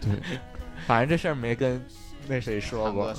[0.00, 0.38] 对
[0.86, 1.82] 反正这事儿没跟
[2.26, 3.12] 那谁说过。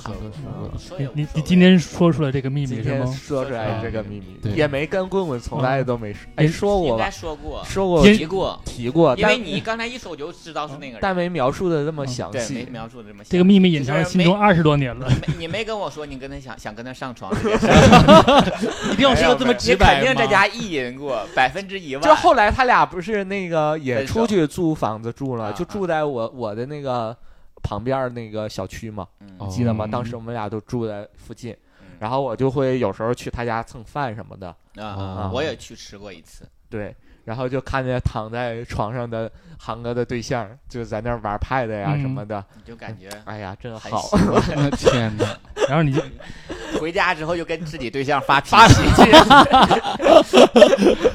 [1.14, 3.12] 你你今天说出来这个秘密今天是吗？
[3.12, 7.10] 说出来这个秘密，也没跟棍棍从来都没说，说过吧？
[7.10, 12.68] 说过，说过提过，提过，因为但你刚才一说我就知道是那个人，但没描述的这么嗯对，没详细。
[12.70, 15.08] 描述的这么细这个秘密隐藏在心中二十多年了。
[15.38, 17.32] 你没跟我说你跟他想想跟他上床
[18.92, 22.02] 一定要说的这么你直白肯定在家意淫过百分之一万。
[22.02, 27.16] 就后来他俩不是那个也出去租房子住了，啊就住在我我的那个
[27.62, 29.36] 旁边那个小区嘛，嗯。
[29.38, 29.84] 哦记得吗？
[29.86, 31.86] 嗯当时我们俩都住在附近，嗯。
[31.98, 42.00] 然后我就会有时候去他家蹭饭什么的，啊我也去吃过一次，对，然后就看见躺在床上的航哥的对象，就在那玩 pad 呀嗯。
[42.00, 44.08] 什么的，你就感觉哎呀，真好。
[44.12, 44.70] 我的。
[44.76, 45.26] 天哪！
[45.68, 46.00] 然后你就
[46.78, 48.50] 回家之后就跟自己对象发脾
[48.94, 49.10] 气，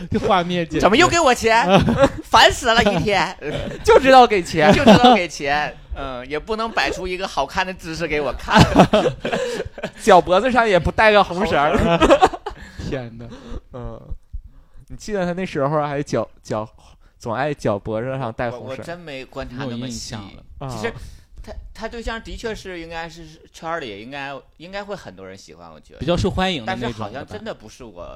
[0.10, 1.66] 这 画面怎么又给我钱？
[2.24, 3.36] 烦死了，一天。
[3.84, 8.62] 就知道给钱，就知道给钱，嗯，也不能摆出一个好看的姿势给我看。
[10.02, 11.78] 脚脖子上也不带个红绳儿。
[12.90, 13.26] 天哪！
[13.74, 14.00] 嗯，
[14.88, 16.68] 你记得他那时候还脚脚
[17.18, 20.32] 总爱脚脖子上带我我红绳真没观察那么细印象。
[20.60, 20.70] 了。
[20.70, 20.94] 其实啊
[21.44, 26.00] 他他对象的确是应该是圈儿里应该应该会很多人喜欢，我觉得。
[26.00, 28.08] 比较受欢迎的但是，好像真的不是我，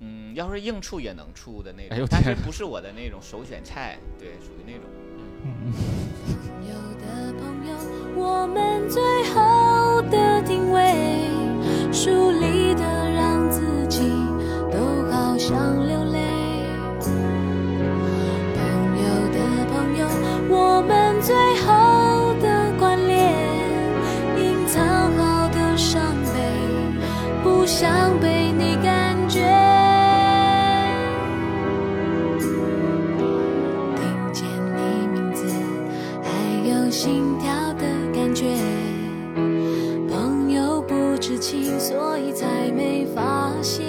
[0.00, 4.82] 嗯，要是硬处也能处的那种，但是不是我的那种首选菜，对，属于那种。
[5.44, 5.72] 嗯
[8.18, 9.00] 我们最
[9.32, 10.92] 后的定位，
[11.92, 12.82] 疏离的
[13.14, 14.10] 让自己
[14.72, 14.78] 都
[15.10, 16.18] 好想流泪。
[18.56, 18.60] 朋
[18.98, 19.38] 友的
[19.72, 20.06] 朋友，
[20.48, 21.32] 我们最
[21.64, 23.16] 后的关联，
[24.36, 24.84] 隐藏
[25.16, 26.02] 好的伤
[26.34, 26.40] 悲，
[27.44, 28.67] 不想被你。
[41.78, 43.86] 所以才没发现。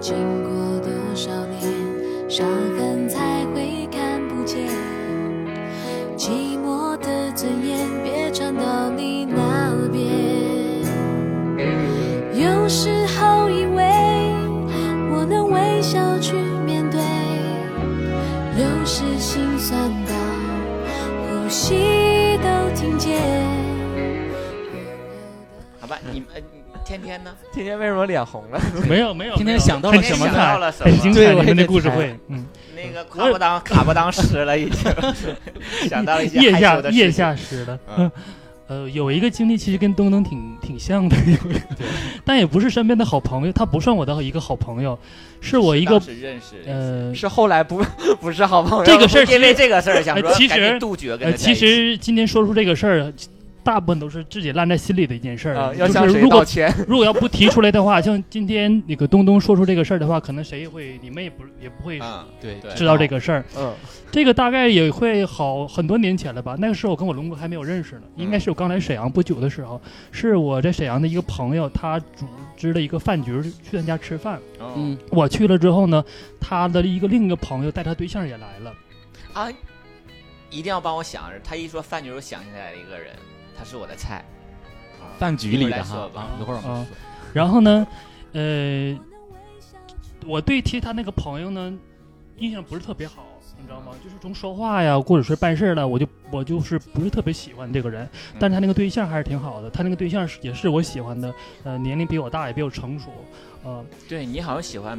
[0.00, 2.48] 经过多少年伤
[26.90, 27.30] 天天呢？
[27.52, 28.60] 天天为什么脸红了？
[28.88, 31.14] 没有没有，天天想到了什么想到了什很精么？
[31.14, 34.92] 彩，你们的故事会，嗯，那个 卡不当卡不当湿了，已经。
[35.88, 37.12] 想到了一些腋害下腋羞的事情。
[37.12, 37.78] 下湿的。
[37.96, 38.10] 嗯。
[38.66, 41.60] 呃，有一个经历其实跟东东挺挺像的，有一个
[42.24, 44.98] 但也不是身边的好朋友，他不算我的一个好朋友，
[45.40, 47.84] 是我一个认识的呃是后来不
[48.20, 48.84] 不是好朋友。
[48.84, 53.12] 这个事儿因为这个事儿想说呃其实杜绝跟呃，其实今天说出这个事儿，
[53.62, 55.54] 大部分都是自己烂在心里的一件事儿。
[55.56, 56.74] 啊，要就向谁是如果道歉？
[56.88, 63.44] 如果要不提出来的话，像今天那个东东说出这个事儿的话，可能谁也会，你们也不也不会嗯，对对知道这个事儿。
[63.56, 63.74] 嗯，
[64.10, 66.56] 这个大概也会好很多年前了吧？
[66.58, 74.40] 那个时候我跟我龙哥还没有认识呢，应该是我刚来沈阳不久的时候，是我在沈阳的一个朋友，他组织了一个饭局去他家吃饭。
[74.60, 76.04] 嗯嗯，我去了之后呢，
[76.40, 78.74] 他的一个另一个朋友带他对象也来了。
[79.32, 79.48] 啊，
[80.50, 83.14] 一定要帮我想着，他一说饭局，我想起来了一个人，
[83.60, 84.24] 他是我的菜。
[85.18, 86.08] 饭局里的哈
[86.40, 86.96] 一会儿我们啊说。
[87.34, 87.86] 然后呢，
[88.32, 88.98] 呃，
[90.26, 91.70] 我对其他那个朋友呢，
[92.38, 93.26] 印象不是特别好，
[93.58, 93.92] 你知道吗？
[94.02, 98.08] 就是从说话呀，或者是办事儿了，我就我就是不是特别喜欢这个人。
[98.38, 103.10] 但是他那个对象还是挺好的，他那个对象是也是我喜欢的，呃，年龄比我大，也比我成熟，
[103.62, 104.98] 呃，对你好像喜欢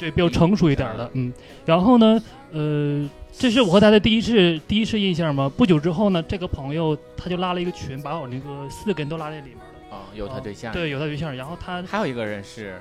[0.00, 1.32] 对，比较成熟一点的，嗯。
[1.64, 2.20] 然后呢，
[2.50, 5.48] 呃，这是我和他的第一次第一次印象嘛。
[5.48, 9.96] 不久之后呢，这个朋友他就拉了一个群，把我那个四个人都拉在里面了。
[9.96, 10.72] 啊，有他对象。
[10.72, 12.80] 对，有他对象，然后他还有一个人是，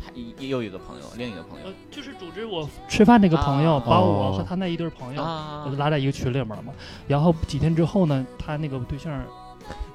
[0.00, 6.72] 他也有一个朋友，另一个朋友呃，就是组织我吃饭那个朋友，啊把我和他那一对朋友，啊我就拉在一个群里面了嘛。
[7.06, 9.12] 然后几天之后呢，他那个对象，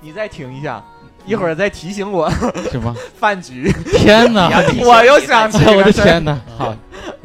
[0.02, 0.84] 你再停一下，
[1.26, 2.30] 一会儿再提醒我
[2.72, 2.94] 什么？
[3.16, 3.72] 饭局。
[3.98, 4.50] 天哪！
[4.84, 6.40] 我又想起哎，我的天哪！
[6.58, 6.76] 好，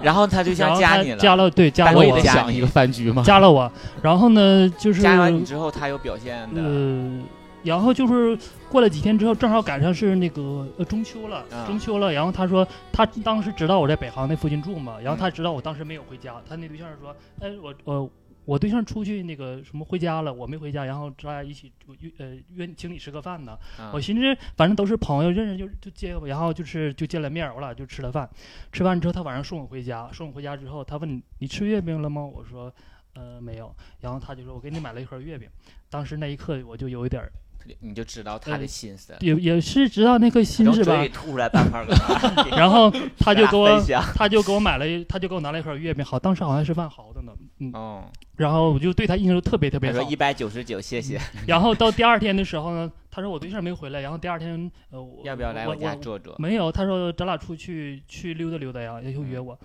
[0.02, 3.22] 然后他对象然后他加你了，加了，对，加了我我也得，想一个饭局嘛。
[3.22, 3.70] 加了我。
[4.02, 7.20] 然后呢，就是加完你之后，他有表现的，呃，
[7.64, 12.12] 然后就是过了几天之后，正好赶上是那个呃中秋了，啊中秋了。
[12.12, 18.10] 然后他说他当时知道我在北航那附近住嘛，然后嗯他知道我当时没有回家，他那对象说，哎，我我。
[18.48, 23.52] 我对象出去那个什么回家了，我没回家，然后咱俩一起约呃约请你吃个饭呢。
[23.78, 28.26] 啊我寻思反正都是朋友，认识就就接我，然后就是就见了面儿，我俩就吃了饭。
[28.72, 32.24] 吃完之后，他晚上送我回家，送我回家之后，他问你你吃月饼了吗？
[32.24, 32.74] 我说
[33.14, 33.70] 呃没有。
[34.00, 35.46] 然后他就说我给你买了一盒月饼。
[35.90, 37.30] 当时那一刻我就有一点儿，
[37.80, 41.08] 你就知道他的心思， 也也是知道那颗心是吧从嘴里？
[41.12, 41.86] 吐出来半块儿
[42.56, 43.78] 然后他就给我
[44.14, 48.04] 他就给我买了一，他就给我拿了一盒月饼，好，当时好像是万豪的呢，嗯，哦，
[48.38, 50.10] 然后我就对他印象特别特别好他说。
[50.10, 56.34] 一百九十九，谢谢，然后到第二天的时候呢，他说我对象没回来，然后第二天呃，我要不要来我我家坐坐？
[56.38, 59.58] 没有，他说咱俩出去去溜达溜达呀，也就约我。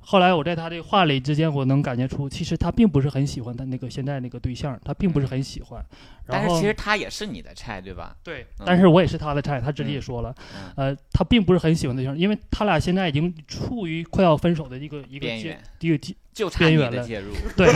[0.00, 5.84] 后来我在他的话里之间，我能感觉出，其实他并不是很喜欢他那个现在那个对象，他并不是很喜欢。
[6.26, 8.16] 然后但是其实他也是你的菜，对吧？
[8.22, 10.34] 对嗯，但是我也是他的菜，他自己也说了，
[10.76, 17.68] 嗯呃，他并不是很喜欢对象，因为他俩现在已经处于快要分手的一个一个阶边缘一个阶就差你边缘了的介入，对，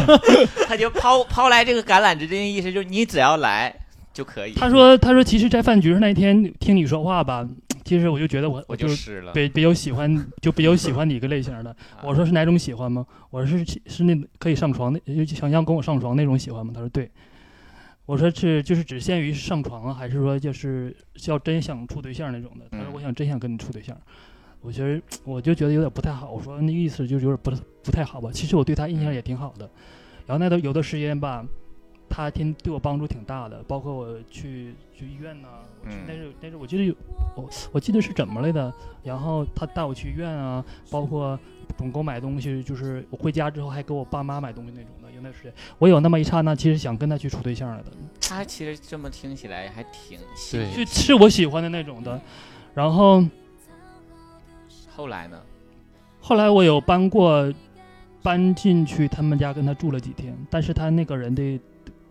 [0.68, 3.74] 他就抛抛来这个橄榄枝这意思，就是你只要来
[4.12, 4.52] 就可以。
[4.52, 7.48] 他说他说其实，在饭局上那天听你说话吧，
[7.86, 11.70] 其实我就觉得我我就就是，比比较喜欢，就比较喜欢你一个类型的。
[11.70, 13.06] 啊我说是哪种喜欢吗？
[13.30, 16.72] 我说是是那可以上床的，就想象跟我上床那种喜欢吗？
[16.74, 17.08] 他说对。
[18.04, 20.94] 我说是就是只限于上床啊，还是说就是
[21.26, 22.66] 要真想处对象那种的？
[22.70, 23.96] 他说嗯我想真想跟你处对象。
[24.60, 26.30] 我觉得我就觉得有点不太好。
[26.30, 27.50] 我说那意思就是有点不
[27.84, 28.30] 不太好吧。
[28.32, 29.68] 其实我对他印象也挺好的。
[30.26, 31.44] 然后那段有的时间吧，
[32.16, 35.48] 他挺对我帮助挺大的，包括我去去医院呐、
[35.84, 36.94] 我去嗯那是但是我记得有
[37.34, 38.72] 我我记得是怎么来的，
[39.04, 41.38] 然后他带我去医院啊，包括
[41.76, 45.12] 总给我买东西，就是我回家之后还给我爸妈买东西那种的。
[45.14, 52.18] 有那时间，我有那么一刹那，其实想跟他去处对象来的，他其实这么听起来还挺幸对运是是我喜欢的那种的。
[52.74, 53.22] 然后
[54.94, 55.38] 后来呢？
[56.20, 57.52] 后来我有搬过，
[58.22, 61.60] 搬进去他们家跟他住了几天，但是他那个人的，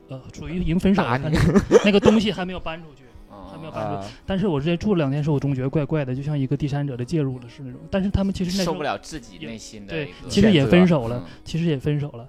[0.09, 3.03] 呃，属于已经分手了，那个那个东西还没有搬出去。
[3.51, 7.79] 还没有哦，搬出去，但是我之前住了两天时候，我总觉得怪怪的，就像一个第三者的介入了是那种。
[7.89, 12.27] 但是他们其实那受不了自己内心的对，其实也分手了嗯，其实也分手了。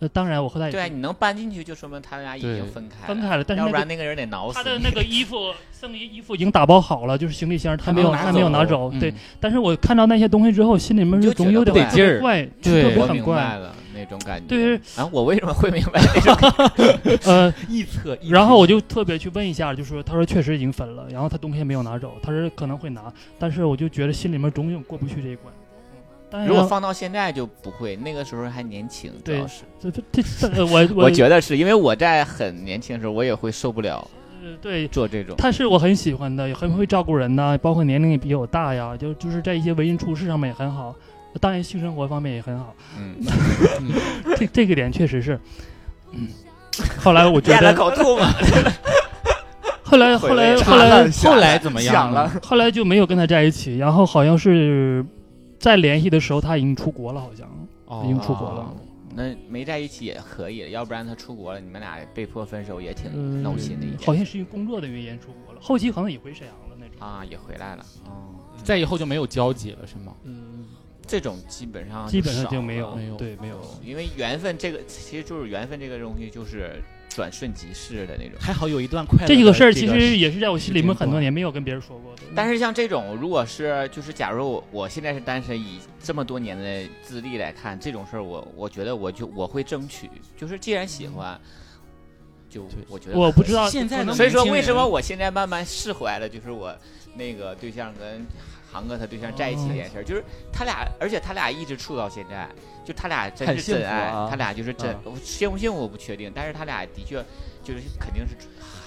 [0.00, 9.00] 呃，当然我和他也对你能搬进去，就说明他俩已经分开分开了，但是那个要不然那个人得挠死他的那个衣服、剩余衣服已经打包好了，就是行李箱，他没有他没有拿还没有拿走走。
[9.00, 11.88] 对嗯，但是我看到那些东西之后，心里面是总有点
[12.20, 13.60] 怪，对特别我明白很怪。
[13.96, 14.46] 了那种感觉。
[14.48, 17.18] 对，啊，我为什么会明白那种？
[17.24, 25.52] 呃， 臆测，然后我就特别去问一下，就说他说确实已经分了，然后他东西没有拿走，他说可能会拿，但是我就觉得心里面总有过不去这一关。
[25.54, 25.62] 嗯
[26.28, 29.62] 当然如果放到现在就不会，那个时候还年轻，主对要是。
[29.80, 30.02] 这这
[30.50, 34.04] 这 我我觉得是因为我在很年轻的时候，我也会受不了
[34.42, 34.88] 呃对。
[34.88, 35.36] 做这种。
[35.38, 40.92] 他是我很喜欢的，也很会照顾人呐，包括年龄也比我大呀，就就是在一些为人处事上面也很好，
[41.38, 43.16] 当然性生活方面也很好，嗯，
[44.36, 45.38] 这这个点确实是，
[46.12, 46.28] 嗯。
[46.98, 48.30] 后来我觉咽了得，口吐嘛。
[49.82, 52.12] 后来后来后来后来怎么样想？
[52.12, 55.02] 了，后来就没有跟他在一起，然后好像是
[55.58, 57.48] 再联系的时候他已经出国了，好像
[57.86, 58.74] 哦已经出国了。
[59.14, 63.86] 那没在一起也可以，要不然他出国了，你们俩被迫分手也挺嗯，闹心的。
[64.04, 66.96] 好像是因为工作的原因出国了，后期好像也回沈阳了那种。
[66.98, 67.82] 啊，也回来了。
[68.04, 70.12] 哦，再以后就没有交集了，是吗？
[70.24, 70.66] 嗯，
[71.06, 73.60] 这种基本上基本上少就没有，没有对，没有。
[73.84, 78.34] 因为缘分这个其实就是缘分这个东西就是转瞬即逝的那种。
[78.40, 82.22] 还好有一段快这个事儿其实也是在我心里面很多年没有跟别人说过的。
[82.34, 91.40] 但是像这种，如果是就是假如我我现在是单身，以这么多年的资历来看，这种事儿我我觉得我就我会争取，就是既然喜欢，
[92.50, 96.28] 就我觉得我不知道现在所以说，为什么我现在慢慢释怀了？
[96.28, 96.76] 就是我
[97.14, 98.26] 那个对象跟
[98.76, 102.46] 航哥他对象在一起这件事儿，就是他俩，而且他俩一直处到现在，
[102.84, 107.24] 就他俩真是真爱，啊他俩就是真嗯，我幸不幸福我不确定，但是他俩的确
[107.64, 108.36] 就是肯定是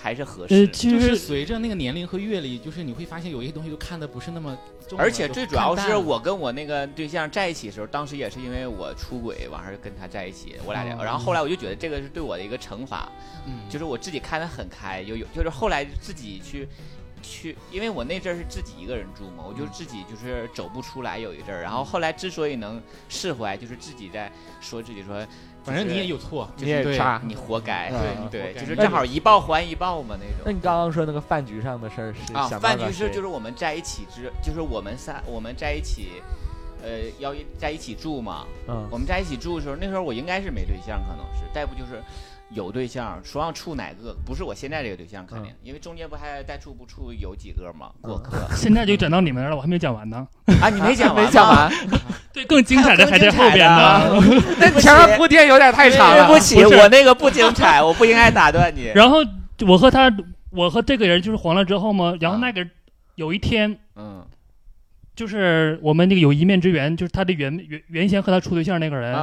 [0.02, 0.68] 还是合呃，适。
[0.68, 4.56] 就是随着那个年龄和阅历，就是你会发现有一些东西都看的不是那么
[4.88, 13.10] 重，而且最主要是我跟我那个对象在一起的时候，当时也是因为我出轨，完事儿跟他在一起，我俩俩，哦然后后来我就觉得这个是对我的一个惩罚，
[13.48, 16.68] 嗯，就是我自己看得很开，有有就是后来自己去
[17.22, 25.26] 去，因为我那阵儿是自己一个人住嘛，我就自己就是走不出来有一阵儿，然后后来之所以能释怀，就是自己在说自己说，
[25.64, 30.44] 反正你也有错，就是你也对渣你活该，嗯对，活该就是正好一报还一报嘛那种。
[30.46, 36.22] 那你刚刚说那个饭局上的事儿是啊，饭局是就是我们在一起之，就是我们仨我们在一起，
[36.82, 38.46] 呃，要一在一起住嘛。
[38.68, 42.02] 嗯我们在一起住的时候，那时候我应该是没对象，可能是，再不就是
[42.52, 48.48] 有对象，说要处哪个，不是我现在这个对象，肯定，因为中间不还带处不处有几个吗，过客。
[48.56, 50.28] 现在就转到你们那儿了，我还没讲完呢。
[50.62, 51.72] 啊，你没讲完， 没讲完，
[52.34, 54.20] 对，更精彩的还在后边呢。
[54.60, 56.28] 对不起前面铺垫有点太长了。
[56.28, 58.92] 对不起，不我那个不精彩，我不应该打断你。
[58.96, 59.18] 然后
[59.68, 60.12] 我和他，
[60.52, 62.66] 我和这个人就是黄了之后嘛，然后那个
[63.16, 63.78] 有一天。
[63.96, 64.19] 嗯
[65.20, 69.14] 就是我们那个有一面之缘，就是他的原原原先和他处对象那个人，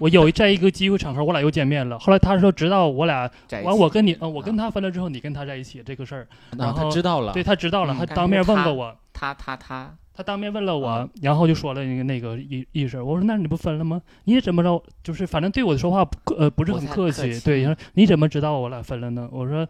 [0.00, 1.96] 我有在一个机会场合，我俩又见面了。
[1.96, 3.30] 后来他说，直到我俩
[3.62, 6.26] 完，我跟你，呃，我跟他分了之后，你跟他在一起这个事儿，
[6.58, 13.00] 然后知道了，对他知道了，嗯他当面问过我，他他他，他当面问了我啊，然后就说了那个那个意意思。
[13.00, 14.02] 我说那你不分了吗？
[14.24, 14.82] 你也怎么着？
[15.04, 19.28] 就是反正对我的说话不客呃不是很客气，客气对，说你怎么知道我俩分了呢？
[19.30, 19.64] 我说，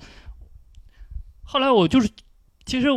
[1.42, 2.08] 后来我就是
[2.64, 2.88] 其实。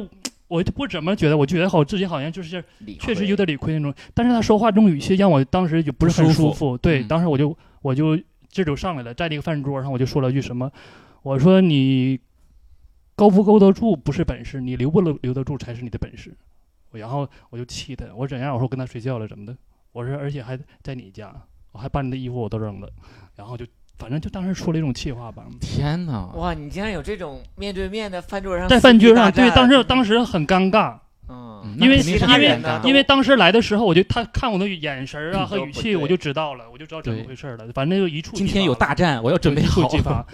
[0.47, 2.63] 我就不怎么觉得，我觉得好自己好像就是
[2.99, 6.77] 确实有点理亏那种，但是他说话这种语气让我当时就不是很舒服舒服。
[6.77, 8.15] 对，嗯当时我就我就
[8.49, 10.71] 劲儿就上来了，在那个饭桌上我就说了句什么，
[11.21, 12.19] 我说你
[13.15, 16.35] 勾不勾得住不是本事，你留不留留得住才是你的本事。
[16.91, 18.53] 然后我就气他，我说怎样？
[18.53, 19.55] 我说跟他睡觉了怎么的？
[19.91, 21.33] 我说而且还在你家，
[21.71, 22.89] 我还把你的衣服我都扔了，
[23.35, 23.65] 然后就
[23.97, 25.43] 反正就当时说了一种气话吧。
[25.59, 26.29] 天哪！
[26.35, 30.95] 哇，你竟然有这种面对面的饭桌上在饭桌上，对，当时当时很尴尬，
[31.27, 37.67] 嗯嗯，因为因为因为当时来的时候，我就他看我的眼神啊和语气，我就知道了，我就知道怎么回事了。
[37.73, 39.87] 反正就一触今天有大战，我要准备好。
[39.87, 40.25] 即发。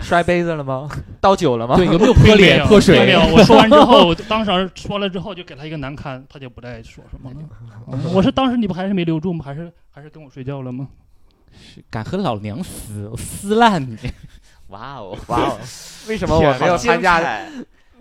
[0.00, 0.88] 摔杯子了吗？
[1.20, 1.74] 倒酒了吗？
[1.76, 2.96] 对，有没有泼脸泼水？
[2.96, 3.20] 并没有。
[3.34, 7.36] 我说完之后，我当时说了之后，就给他一个难堪，他就不再说什么了。
[7.90, 9.44] 嗯我是当时你不还是没留住吗？
[9.44, 10.88] 还是还是跟我睡觉了吗？
[11.52, 13.96] 是敢和老娘撕，我撕烂你！
[14.68, 15.58] 哇哦哇哦，
[16.08, 17.46] 为什么我没有参加加？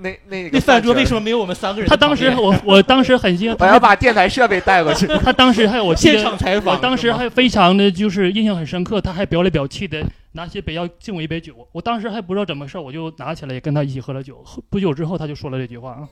[0.02, 1.04] 那那个那饭桌为？
[1.04, 1.98] 什么没有我们三个人他？
[1.98, 5.06] 当时我我当时很惊讶， 我要把电台设备带过去。
[5.24, 10.02] 他当时还有我现场采访，我当时还非常的就是印象很深刻，他还表里表气的
[10.34, 14.42] 拿起杯要敬我一杯酒，我当时还不知道怎么事，我就拿起来也跟他一起喝了酒。
[14.46, 16.08] 喝不久之后他就说了这句话啊，天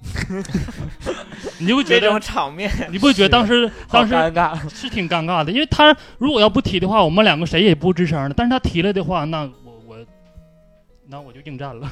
[1.58, 9.96] 你就会觉得这种场面，你不会觉得当时当时尴尬，是挺尴尬的，因为他如果要不提的话，我们两个谁也不吱声的，但是他提了的话，那我我
[11.08, 11.90] 那我就应战了。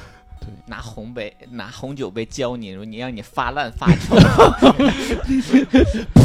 [0.65, 4.15] 拿红杯拿红酒杯浇你，说你让你发烂发臭。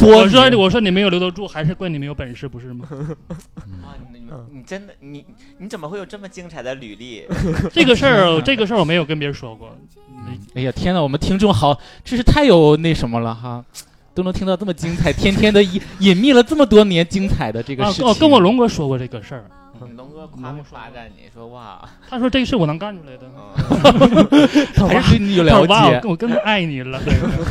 [0.03, 2.87] 我说我说你没有留得住，还是怪你没有本事，不是吗？
[3.83, 5.25] 啊，你你你真的你
[5.59, 7.25] 你怎么会有这么精彩的履历？
[7.70, 9.77] 这个事儿这个事儿我没有跟别人说过。
[10.55, 11.03] 哎呀，天哪！
[11.03, 13.64] 我们听众好，真是太有那什么了哈，
[14.14, 18.07] 都能听到这么精彩，天天的隐 隐秘了这么多年精彩的这个啊事情。
[18.07, 19.45] 哦，跟我龙哥说过这个事儿，
[19.97, 23.22] 龙哥夸没夸赞你说哇，他说这个事我能干出来的。
[23.24, 23.43] 嗯
[24.89, 26.11] 还是对你有了解我。
[26.11, 27.01] 我更爱你了，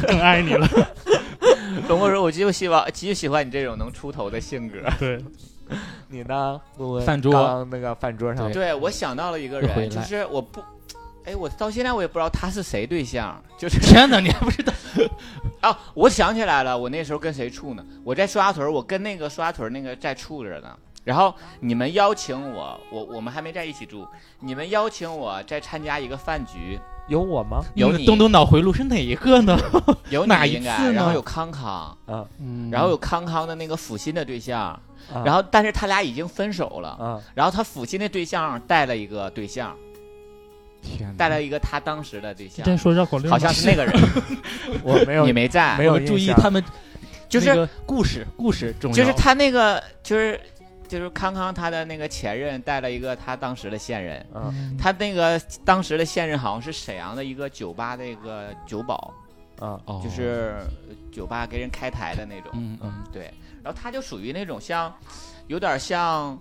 [0.08, 0.68] 更爱你了。
[1.88, 4.78] 龙哥说：“我就希望，就喜欢你这种能出头的性格。
[5.00, 5.24] 对，
[6.10, 6.60] 你呢？
[6.78, 10.62] 问问饭桌刚刚那个饭桌上对对，我想到了一个人，就是我不，
[11.26, 14.74] 哎，我到现在我也不知道他是谁对象，就是天哪，你还不知道？
[15.62, 17.84] 啊，我想起来了，我那时候跟谁处呢？
[18.04, 20.76] 我在刷屯，我跟那个刷屯那个在处着呢。
[21.04, 24.08] 然后你们邀请我，我我们还没在一起住，
[24.40, 27.64] 你们邀请我再参加一个饭局，有我吗？
[27.76, 27.94] 有你。
[27.94, 29.58] 那个东东脑回路是哪一个呢？
[30.10, 30.94] 有哪一你应该，次呢？
[30.94, 31.98] 然后有康康，
[32.40, 35.24] 嗯，然后有康康的那个抚心的对象，啊。
[35.26, 39.76] 然后但是他俩已经分手了，啊，然后他抚心的对象带了一个对象，
[40.84, 43.94] 天哪，带了一个他当时的对象，再说绕口令，好像是那个人，
[44.84, 46.64] 我没有 你没在，没有注意他们
[47.28, 48.96] 就是那个故事，故事重要。
[48.96, 50.40] 就是他那个就是
[50.92, 54.76] 就是康康他的那个前任带了一个他当时的现任，嗯。
[54.78, 59.14] 他那个当时的现任好像是沈阳的一个酒吧的一个酒保，
[59.58, 59.80] 啊。
[59.86, 60.02] 哦。
[60.04, 60.58] 就是
[61.10, 63.34] 酒吧给人开台的那种，嗯嗯，对，
[63.64, 64.94] 然后他就属于那种像
[65.48, 66.38] 有点像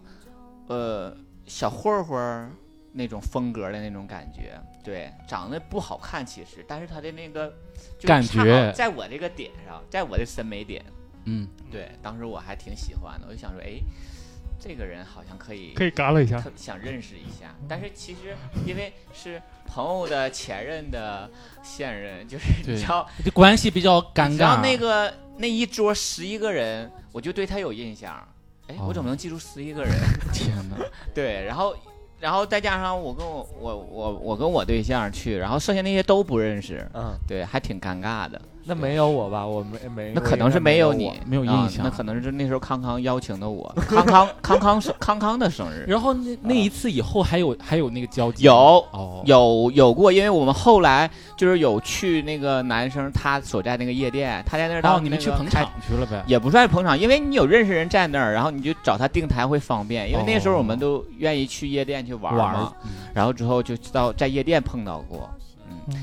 [0.67, 2.51] 呃小混混
[2.93, 4.61] 那种风格的那种感觉。
[4.83, 7.51] 对，长得不好看，其实，但是他的那个
[7.99, 10.83] 就是感觉在我这个点上，在我的审美点，
[11.27, 13.79] 嗯，对，当时我还挺喜欢的，我就想说，哎，
[14.61, 18.37] 这个人好像可以可以嘎了一下，想认识一下，但是其实
[18.67, 21.31] 因为是朋友的前任的
[21.63, 24.39] 现任，就是你对知道，这关系比较尴尬。
[24.39, 24.63] 然后。
[24.63, 28.23] 那个那一桌十一个人，我就对他有印象。
[28.67, 29.93] 哎，哦我怎么能记住十一个人？
[30.33, 30.77] 天哪，
[31.15, 31.75] 对，然后
[32.21, 38.41] 然后再加上我跟我我我我跟我对象去，然后剩下那些都不认识，嗯，对，还挺尴尬的。
[38.65, 39.47] 那没有我吧？
[39.47, 45.85] 我没没，那可能是没有你，没有印啊象那可能是那时候康康邀请的我，康康康康是康康的生日。
[45.89, 48.55] 然后那那一次以后还有还有那个交集有
[48.93, 56.23] 哦，有有过，因为我们后来就是有去那个男生他所在那个夜店，他在那儿当、哦，你们去捧场去了呗？
[56.27, 60.11] 也不算是捧场，因为你有认识人在那儿，然后你就找他订台会方便。
[60.11, 62.73] 因为那时候我们都愿意去夜店去玩玩嘛，
[63.15, 65.29] 然后之后就到在夜店碰到过，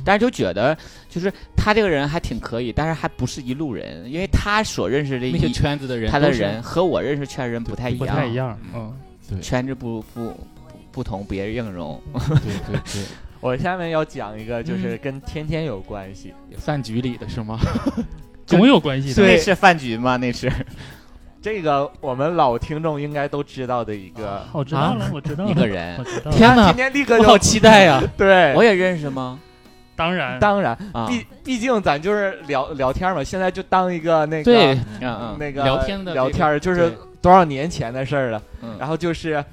[0.05, 0.77] 但是就觉得
[1.09, 8.93] 就是他这个人还挺可以，但是还不是一路人，因为他所认识的那些圈子的人，他的人和我认识圈的人不太一样，不太一样，嗯，
[9.29, 10.33] 对圈子不不不
[10.91, 12.01] 不同，别应融。
[12.13, 13.03] 对对对，
[13.39, 16.33] 我下面要讲一个，嗯就是跟天天有关系。
[16.57, 17.59] 饭局里的是吗？
[18.45, 20.17] 总有关系的，那是饭局吗？
[20.17, 20.51] 那是。
[21.39, 26.03] 这个我们老听众应该都知道的一个，我知道了，我知道了，一个人。
[26.31, 28.01] 天哪今，天立刻好期待呀！
[28.17, 28.53] 对。
[28.55, 29.39] 我，也认识吗？
[29.97, 36.97] 当然，当然，啊，毕毕竟咱就是聊聊天嘛，现在就当一个那个对，嗯嗯，那个聊天的这个聊天儿，就是对。
[37.19, 38.41] 多少年前的事儿了。
[38.61, 38.77] 嗯。
[38.79, 39.43] 然后就是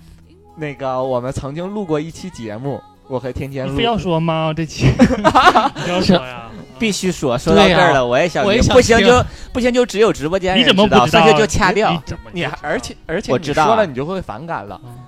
[0.57, 4.53] 那个我们曾经录过一期节目，我和天天非要说吗？
[4.55, 4.87] 这期。
[5.85, 6.51] 你要说呀？
[6.79, 9.07] 必须说，说到对呀这儿了，我也想听，我也想不行听。
[9.07, 11.23] 就不行就只有直播间你人知道，怎么不知道？
[11.23, 11.91] 剩下就掐掉。
[11.91, 12.01] 你。
[12.05, 14.81] 怎么你还而且而且你我知道说了你就会反感了。
[14.85, 14.99] 嗯。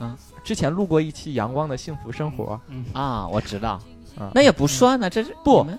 [0.00, 2.84] 嗯，之前录过一期《阳光的幸福生活》，嗯。
[2.92, 3.80] 啊，我知道
[4.18, 5.78] 啊，那也不算呢，这是不你们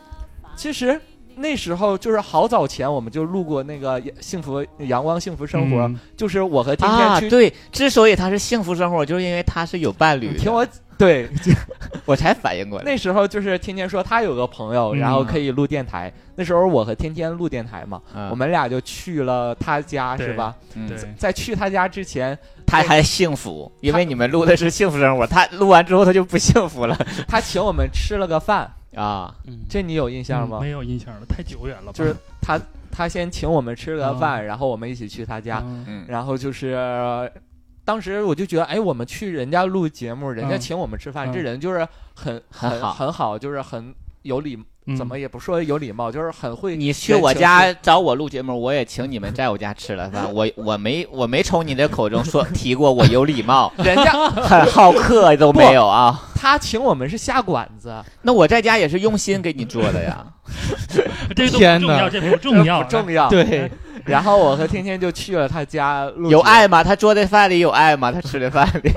[0.56, 1.00] 其实
[1.36, 7.30] 那时候就是好早前我们就录过那个幸福阳光幸福生活，嗯就是我和天啊，天去。
[7.30, 10.66] 对，之所以他是幸福生活，就是因为他是有伴侣的，听我
[10.98, 11.30] 对，
[12.06, 12.86] 我才反应过来。
[12.86, 16.12] 那时候就是天天说他有个朋友，嗯然后可以录电台。
[16.36, 20.56] 那时候我和天天录电台嘛，嗯我们俩就去了他家，是吧？
[20.76, 26.96] 嗯，在去他家之前，他还幸福，因为你们录的是幸福生活，他录完之后他就不幸福了
[27.28, 29.34] 他请我们吃了个饭，啊。
[29.46, 30.60] 嗯，这你有印象吗？
[30.60, 31.92] 嗯没有印象了，太久远了吧。
[31.94, 32.60] 就是他
[32.92, 35.64] 他先请我们吃了个饭，然后我们一起去他家，
[36.08, 37.32] 然后就是。
[37.86, 44.58] 当时我就觉得，哎，我们去人家录节目，人家嗯请我们吃饭，嗯这人就是很很好很好，就是很有礼，
[44.88, 46.76] 嗯怎么也不说有礼貌，就是很会。
[46.76, 50.34] 你去我家找我录节目，我也请你们在我家吃了饭。
[50.34, 56.20] 我我没我没从你的口中说 提过我有礼貌，人家很好客 都没有啊。
[56.36, 60.26] 他请我们是下馆子，那我在家也是用心给你做的呀。
[61.36, 63.30] 这个都天哪不重要，这不重要，不重要。
[63.30, 63.72] 对，
[64.12, 66.84] 然后我和天天就去了他家录，有爱吗？
[66.84, 68.12] 他做的饭里有爱吗？
[68.12, 68.94] 他吃的饭里。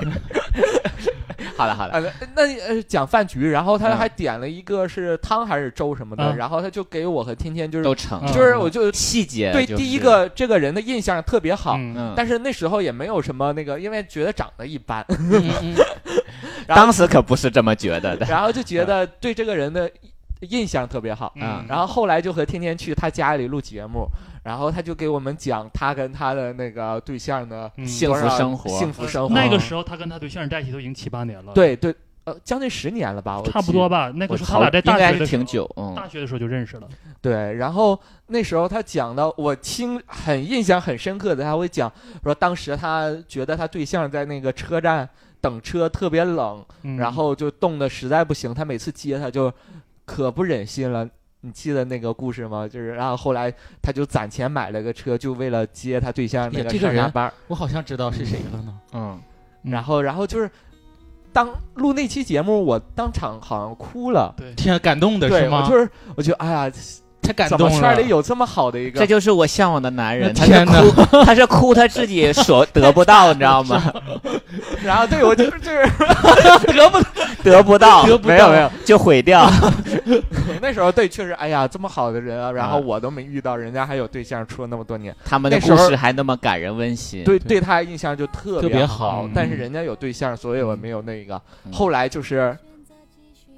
[1.57, 3.97] 好 了好了，呃，那呃讲饭局，然后他嗯。
[3.97, 6.37] 还点了一个是汤还是粥什么的，嗯。
[6.37, 9.83] 然后他就给我和天天就是都成嗯就是我就细节对就是。
[9.83, 11.77] 第一个这个人的印象特别好，
[12.15, 15.05] 但是那时候也没有什么那个，因为觉得长得一般，
[16.67, 18.25] 当时可不是这么觉得的。
[18.27, 19.89] 然后就觉得对这个人的
[20.41, 21.33] 印象特别好。
[21.35, 24.07] 嗯然后后来就和天天去他家里录节目，
[24.43, 29.33] 然后他就给我们讲他跟他的那个对象的嗯幸福生活幸福生活。
[29.33, 34.11] 那个时候他跟他对象在一起都已经七八年了。，对对，呃将近十年了吧，我差不多吧。
[34.15, 36.87] 那个我时候他俩在大学的时候挺久，嗯，大学的时候就认识了。
[37.21, 41.91] 对，然后那时候他讲到我听很印象很深刻的，他会讲
[42.23, 45.07] 说当时他觉得他对象在那个车站
[45.41, 49.51] 等车特别冷，嗯然后就冻得实在不行，他每次接他就
[50.09, 51.07] 可不忍心了。
[51.41, 52.67] 你记得那个故事吗？
[52.67, 57.33] 就是，然后后来他就攒钱买了个车，就为了接他对象那个呀这个人上下班儿。
[57.47, 58.79] 我好像知道是谁了呢。
[58.93, 59.21] 嗯，
[59.63, 60.49] 嗯然后，然后就是
[61.31, 64.33] 当录那期节目，我当场好像哭了。
[64.35, 65.63] 对，天啊，感动的，是吗？
[65.63, 66.71] 我就是，我觉得，哎呀，
[67.29, 67.73] 太感怎动了。
[67.75, 73.93] 么圈里有这么好的一个这就是我向往的男人， 他是天哪哭， 他是哭他自己所得不到，你知道吗？
[74.83, 75.85] 然后对我就是就是
[76.73, 76.99] 得不
[77.43, 79.47] 得不到，得不到没有没有，就毁掉。
[80.61, 87.23] 那时候对，确实哎呀，这么好的人啊，然后啊我都没遇到，人家还有对象，处了那么多年，他们的那时候故事还那么感人温馨。
[87.23, 89.29] 对对他印象就特特别好好。
[89.35, 91.39] 但是人家有对象，所以我没有那个。
[91.65, 92.57] 嗯后来就是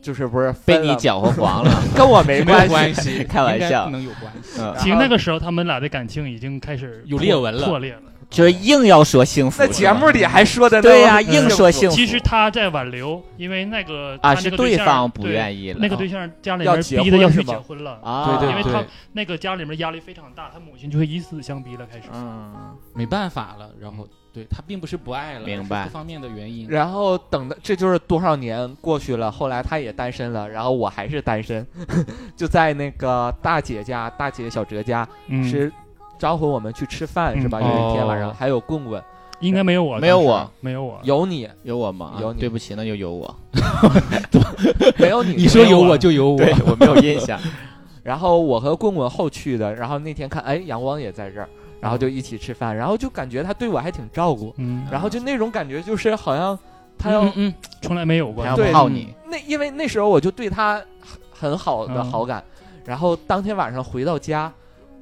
[0.01, 1.83] 就是不是被你搅和黄了。
[1.95, 4.59] 跟我没关关系，开玩笑不能有关系。
[4.61, 8.01] 嗯，其实那个时候他们俩的感情已经开始有裂纹了破裂了。
[8.29, 9.57] 就是硬要说幸福。
[9.59, 11.95] 在节目里还说的对呀，么硬说幸福。
[11.97, 15.79] 其实他在挽留，因为那个啊，他是那个对象方不愿意了。
[15.81, 22.05] 那个对象家里面逼的要去结婚了，啊，对对因为他那个家里面压力非常大，他母亲就会以死相逼了，开始。
[22.13, 26.67] 嗯，没办法了，然后对他并不是不爱了，明白方面的原因。
[26.69, 31.65] 然后等的这就是多少年过去了，后来他也单身了，然后我还是单身，
[32.35, 35.71] 就在那个大姐家，大姐小哲家、嗯，是
[36.17, 37.59] 招呼我们去吃饭、嗯是吧？
[37.61, 39.03] 有一天晚上哦还有棍棍，
[39.41, 40.99] 应该没有我，没有我，没有我。
[41.03, 42.13] 有你有我吗？
[42.17, 43.35] 啊有你对不起，那就有我。
[44.97, 45.33] 没有你？
[45.33, 47.39] 你说有我我就有我，对我没有印象。
[48.03, 51.49] 然后我和棍棍后去的，然后那天看，哎，阳光也在这儿，
[51.81, 56.57] 然后就一起吃饭，然后就感觉他对我还挺照顾，嗯，然后就那种感觉就是好像
[56.97, 58.49] 他要、嗯嗯从来没有过还。
[58.49, 60.81] 要对泡你，那，因为那时候我就对他
[61.31, 62.11] 很很好的嗯。
[62.11, 62.43] 好感，
[62.85, 64.51] 然后当天晚上回到家，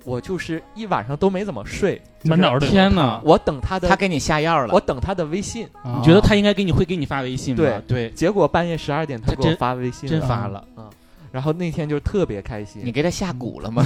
[0.06, 3.20] 我就是一晚上都没怎么睡，嗯，满脑子天哪！
[3.26, 4.74] 我等他的，他给你下药了。
[4.74, 7.62] 我等他的微信，啊你觉得他应该给你会给你发微信吗？
[7.62, 7.82] 对。
[7.86, 10.90] 对，结果半夜十二点他给我发微信真了发了，嗯，
[11.32, 13.84] 然后那天就特别开心，你给他下蛊了吗？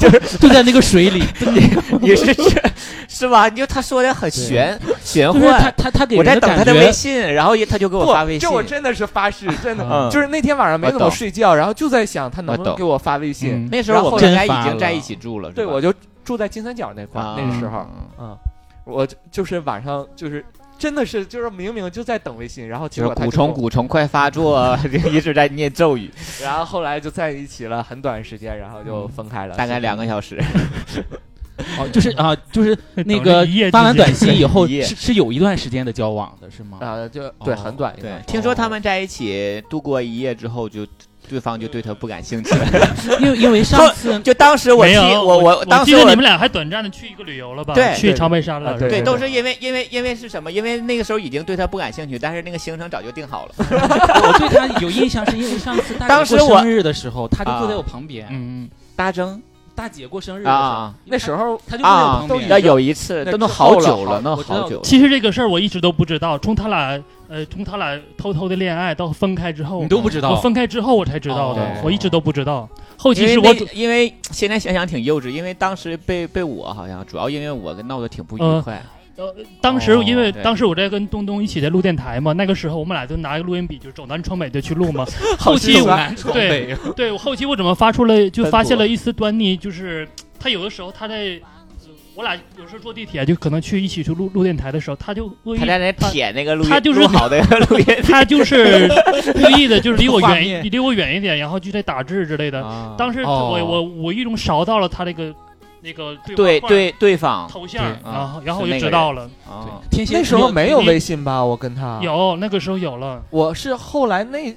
[0.00, 1.22] 就 是就在那个水里，
[2.02, 2.62] 也是 是
[3.08, 3.48] 是吧？
[3.48, 5.40] 就他说的很玄玄幻。
[5.42, 5.74] 他幻。
[5.76, 8.40] 他他给我在等他的微，信，然后他就给我发微信。
[8.40, 8.50] 这。
[8.50, 13.52] 我真的是发誓，真的，嗯就是那天晚上没怎么睡觉，然后就在想他能不能给我发微信。
[13.54, 13.68] 嗯。
[13.70, 15.92] 那时候我们俩已经在一起住了，对，我就
[16.24, 17.86] 住在金三角那块那个时候，
[18.18, 18.38] 嗯嗯，
[18.84, 20.44] 我就就是晚上就是
[20.78, 24.76] 真的是就是明明就在等微信，然后结就是蛊果就给我虫蛊虫快发作，
[25.12, 26.10] 一直在念咒语，
[26.42, 30.42] 然后后来就在一起了很短时间，然后就分开了，大概两个小时。
[31.78, 36.78] 哦，就是啊，就是那个发完短信以后 是是有一段时间的交往的，是吗？
[36.80, 38.10] 啊，就对哦很短一对。
[38.10, 40.84] 段，，听说他们在一起度过一夜之后，就
[41.32, 42.66] 对方就对他不感兴趣了。
[43.20, 47.72] 因为因为上次就当时我我我当时我记得你们俩还短暂的去一个旅游了吧？
[47.74, 50.52] 对去长白山了，对，对都是因为因为因为是什么？
[50.52, 53.54] 因为那个时候已经对他不感兴趣，但是那个行程早就定好了。
[53.58, 58.26] 我对他有印象，是因为上次大当时过生日的时候，他就坐在啊我旁边。
[58.30, 59.40] 嗯，大征
[59.74, 62.48] 大姐过生日的时候啊，那时候他就坐在我啊旁，边。
[62.50, 64.80] 那有一次，那都好久了，好那好久。
[64.82, 67.02] 其实这个事儿我一直都不知道，从他俩
[67.32, 72.68] 呃，从他俩偷偷的恋爱到分开之后，你都不知道我分开之后我才知道的哦，我一直都不知道。
[72.98, 78.82] 后期是我那因为现在想想挺幼稚，因为当时被被我好像主要因为我跟闹得挺不愉快。
[79.16, 79.34] 呃。
[79.62, 85.06] 当时哦因为当时我在跟东东一起在录电台嘛，那个时候我们俩就拿一个录音笔，就是走南闯北的去录嘛。
[85.40, 85.98] 后期我
[86.34, 90.06] 对，对我后期我怎么发出了就发现了一丝端倪，就是
[90.38, 91.40] 他有的时候他在。
[92.14, 97.40] 呃我俩有时候坐地铁，就可能去一起去录录电台的时候，他就恶意他在那舔那个录音他就是好的
[97.70, 98.86] 录音他就是
[99.32, 102.62] 故意的，就是离我远画面一离我远一点，然后就在打字之类的。
[102.62, 105.34] 啊当时哦我我无意中扫到了他那个
[105.80, 111.42] 那个对对对对方头像，然后然后我就知道了，啊，那时候没有微信吧？
[111.42, 113.22] 我跟他，有那个时候有了。
[113.30, 114.54] 我是后来那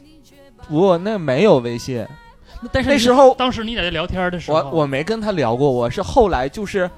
[0.69, 2.05] 我那没有微信，
[2.71, 6.91] 但是那时候当时你俩在聊天的时候，我我没跟他聊过，我是后来就是。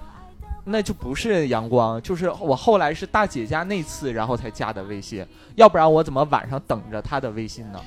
[0.67, 7.79] 那就不是阳光，就是我后来是大姐家那次，然后才加的微信，要不然我怎么晚上等着他的微信呢？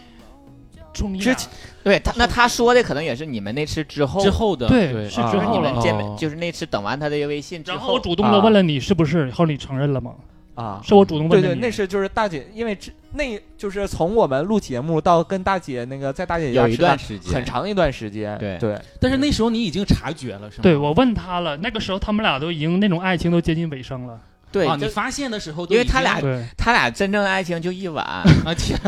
[0.92, 1.48] 之前
[1.84, 4.20] 对他那他说的可能也是你们那次之后。
[4.20, 5.32] 之后的对对是啊。
[5.32, 10.14] 就是你之后了们见面哦就是那次等完他的微信之然后后我主动的问了你是不是，后来你承认了吗？
[10.54, 11.60] 啊，是我主动对对，问的你。
[11.60, 20.62] 那是就是大姐，因为这那就是从我们录节目到跟大姐那个在大姐家有一吃饭段时间很长一段时间，对对，但是那时候你已经察觉了，是吗？
[20.62, 24.20] 对我问他了，那个时候他们俩都已经那种爱情都接近尾声了。
[24.66, 26.20] 啊，对就你发现的时候因为他俩，
[26.56, 28.04] 他俩真正的爱情就一晚，
[28.44, 28.78] 啊天，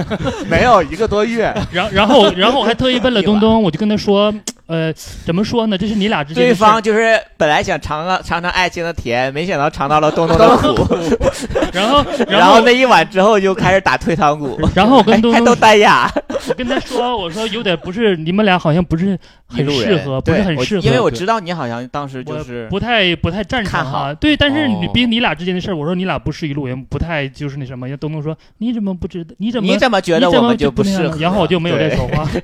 [0.49, 4.33] 没有一个多月， 然然后然后我还特意问了东东，我就跟他说，
[4.67, 4.93] 呃，
[5.25, 5.79] 怎么说呢？
[5.79, 10.97] 这是你俩之间对方就是本来想尝尝尝尝爱情的甜，没想到尝到了东东的苦，
[11.73, 16.11] 然后然后后那一晚之后就开始打退堂鼓，然后我跟东东都东东单压，
[16.49, 24.15] 我跟他说，我说有点不是你们俩好像不是很适合，不是很适合，因为我知道你好像当时就是不太不太赞成看好啊。
[24.15, 27.89] 对，但是你哦毕竟你俩之间的事儿，我说你俩不是一路人，不太就是那什么。
[27.97, 29.35] 东东说你怎么不知道？
[29.39, 31.17] 你怎么你怎么觉得我们就不适合？
[31.19, 32.29] 然后我就没有再说话。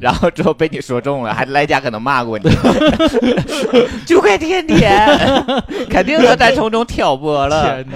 [0.00, 2.50] 然后之后被你说中了，还来家可能骂过你，
[4.04, 5.08] 就怪天天，
[5.88, 7.82] 肯定是在从中挑拨了。
[7.84, 7.94] 天！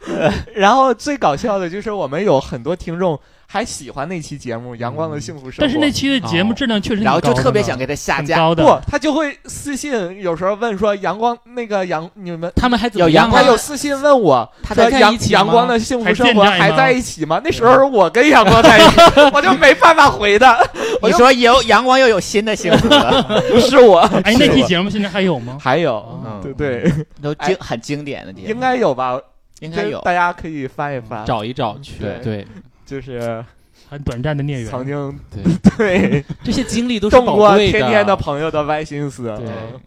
[0.54, 3.18] 然后最搞笑的就是我们有很多听众
[3.52, 8.54] 还喜欢那期节目《阳光的幸福生活》，但是那期的节目哦质量确实挺然后就特别想给他下架。
[8.54, 9.92] 不，他就会私信，
[10.22, 12.52] 有时候问说阳光那个阳你们。
[12.54, 13.44] 他们还怎有阳光么样啊？
[13.44, 17.40] 他有私信问我，他在一起吗阳光的幸福还生活还在一起吗？
[17.42, 19.00] 那时候我跟阳光在一起，
[19.34, 20.56] 我就没办法回他，
[21.02, 25.58] 我说有阳光又有新的幸福了， 是我，哎，那期节目现在还有吗？
[25.60, 29.18] 还有，嗯对对，都经很经典的节目，应该有吧？
[29.58, 30.00] 应该有。
[30.02, 32.46] 大家可以翻一翻，找一找去，对对
[32.90, 33.44] 就是
[33.88, 34.68] 很短暂的孽缘。
[34.68, 35.42] 曾经对，
[35.78, 39.24] 对 这些经历都是动过宝贵天天的朋友的歪心思。
[39.38, 39.80] 对嗯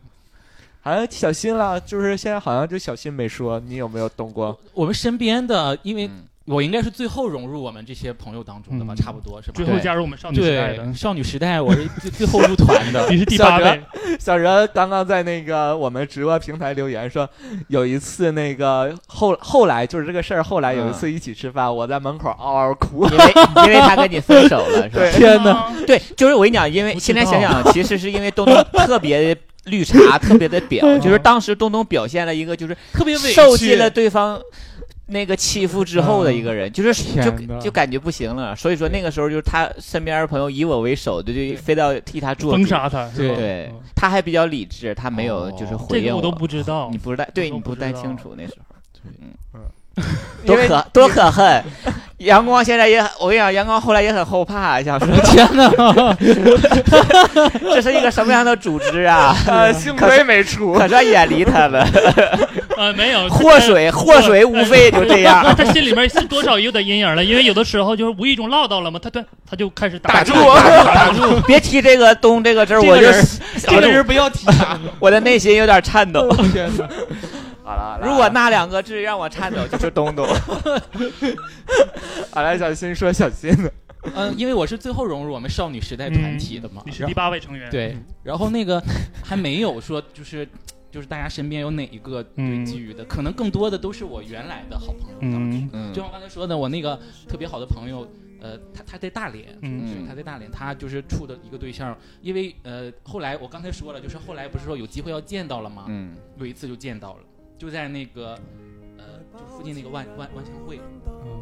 [0.85, 4.57] 好像小新了，就是现在好像就小新没说，你有没有动过？
[4.73, 9.53] 我们身边的，因为嗯我应该是最后融入我们这些朋友当中的吧，嗯差不多是吧？
[9.55, 13.17] 最后加入我们少女时代的对，，少女时代我是最最后入团的 你。
[13.17, 13.83] 是第小哲八位。
[14.19, 17.27] 小哲刚刚在那个我们直播平台留言说，
[17.69, 23.05] 有一次那个后后来就是这个事儿，后来有一次一起吃饭，我在门口嗷嗷哭。
[23.05, 23.33] 因为
[23.65, 25.11] 因为他跟你分手了，是吧？
[25.11, 25.71] 天哪！
[25.87, 29.35] 对，就是我跟你讲，因为现在想想，其实是因为东东特别
[29.65, 34.39] 绿茶，特别的表，就是当时东东表现了一个就是特别委屈，受尽了对方
[35.07, 38.55] 那个欺负之后的一个人，就是就就感觉不行了。
[38.55, 42.57] 所以说那个时候就是他身边的朋友以我为首的，就非要替他做主。
[42.57, 46.97] 封杀他，对对嗯，他还比较理智，他没有哦就是回应这个我都不知道你。
[46.97, 48.75] 不是太对你不太清楚那时候。
[49.05, 50.03] 嗯嗯，
[50.45, 51.61] 多可多可恨！
[52.19, 55.69] 阳光现在也很，我跟你讲，阳光后来也很后怕，想说 天哪！
[57.59, 59.35] 这是一个什么样的组织啊？
[59.45, 60.73] 呃，幸亏没出。
[60.73, 61.85] 可算远离他了。
[62.77, 65.43] 呃，没有 祸水，祸水无非就这样。
[65.55, 73.11] 他心里面是多少有点阴影了，因为有的时候就是无意中唠到了嘛，他他他就开始打住打 住，别提这个东这个字我就
[73.59, 74.79] 这个人不要提他。
[74.99, 76.27] 我的内心有点颤抖。
[77.65, 80.27] 好了，好了如果那两个字让我颤抖，就是东东。
[82.31, 83.71] 好了，小新说小新的，
[84.15, 88.81] 嗯，因为我是最后融入我们少女时代团体的嘛，你是第八位成员，对，然后那个
[89.23, 90.47] 还没有说就是。
[90.93, 95.59] 就是大家身边有哪一个对嗯基于的，可能更多的都是我原来的好朋友当中。
[95.59, 96.95] 嗯嗯就像我刚才说的，我那个
[97.27, 98.07] 特别好的朋友，
[98.39, 105.85] 呃，他他在大连，嗯对，他在大连，他就是处的一个对象，因为呃，后来我刚才说了，就是后来不是说有机会要见到了吗？
[105.87, 107.21] 嗯有一次就见到了，
[107.57, 108.37] 就在那个
[108.99, 110.79] 呃，就附近那个万万万象汇，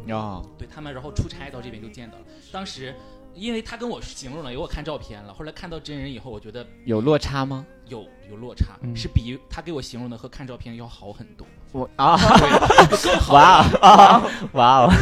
[0.08, 2.24] 哦，对他们，然后出差到这边就见到了。
[2.50, 2.94] 当时
[3.34, 7.64] 因为他跟我形容了，有我看照片了，后来看到真人以后，我觉得有落差吗？
[7.88, 12.16] 有有落差，嗯是比他给我形容的和看照片要好很多，我 啊，
[13.02, 13.34] 更好。
[13.34, 14.22] 哇哦啊
[14.52, 14.92] 哇哦，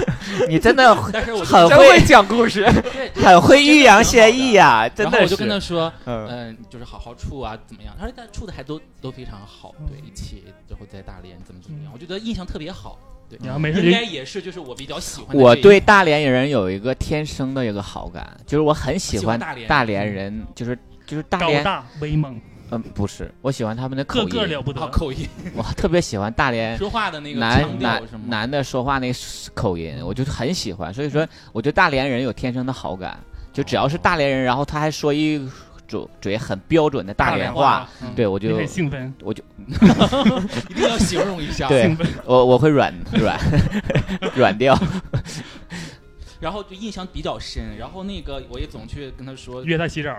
[0.49, 2.65] 你真的但是我就很真会会讲故事。
[2.93, 5.61] 对很会欲扬先抑呀，真的然后我就跟他。
[5.61, 7.95] 说，嗯嗯，就是好好处啊，怎么样？
[7.99, 12.99] 他说他处的还都都非常好，对，一起然后在大连怎么怎么样，我觉得印象特别好。
[13.31, 20.77] 对，然后没事应该也是就是我比较喜欢我对大连人有一个天生的一个好感，就是我很喜欢大连大连人，就是
[21.07, 22.41] 就是大连，高大威猛，
[22.73, 24.87] 嗯，不是，我喜欢他们的口音，个个了不得。
[24.89, 28.03] 口音，我特别喜欢大连说话的那个男男？
[28.27, 29.19] 男的说话那个
[29.55, 33.19] 口音，我就很喜欢，所以说我对大连人有天生的好感，
[33.53, 35.41] 就只要是大连人，然后他还说一
[35.91, 39.43] 嘴嘴很标准的大连连话，，嗯对我就兴奋，我就
[40.71, 41.67] 一定要形容一下。
[41.69, 42.07] 对兴奋。
[42.25, 43.39] 我我会软软
[44.37, 44.79] 软掉，
[46.41, 50.11] 然后就印象比较深，然后那个我也总去跟他说，约他洗澡，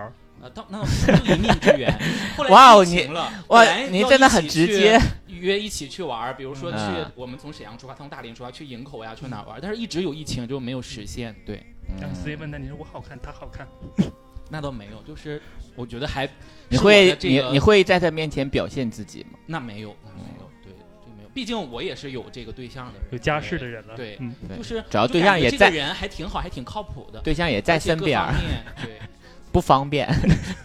[0.42, 1.90] 啊，到那就一面之缘。
[2.36, 9.58] 后来哇哦疫情了，哇您真的很直接，约一起去玩，比如说去嗯我们从沈阳出发，从大连出发去营口呀，去哪玩？
[9.62, 11.34] 但是一直有疫情就没有实现。
[11.46, 11.62] 对，
[12.00, 13.66] 然后 C 问他，你说我好看，他好看，
[14.52, 15.40] 那倒没有，就是
[15.74, 16.28] 我觉得还
[16.68, 19.38] 你会你你会在他面前表现自己吗？
[19.46, 20.70] 那没有，那没有，对，
[21.02, 21.28] 这没有。
[21.32, 23.96] 毕竟我也是有这个对象的人，有家室的人了。
[23.96, 24.18] 对
[24.54, 28.20] 就是只要对象也在这个人还挺好，还挺靠谱的，对象也在身边。
[29.50, 30.06] 不方便，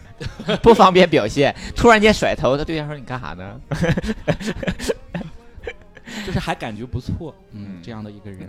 [0.62, 1.56] 不方便表现。
[1.74, 3.62] 突然间甩头，他对象说：“你干啥呢
[6.26, 8.48] 就是还感觉不错，嗯嗯，这样的一个人。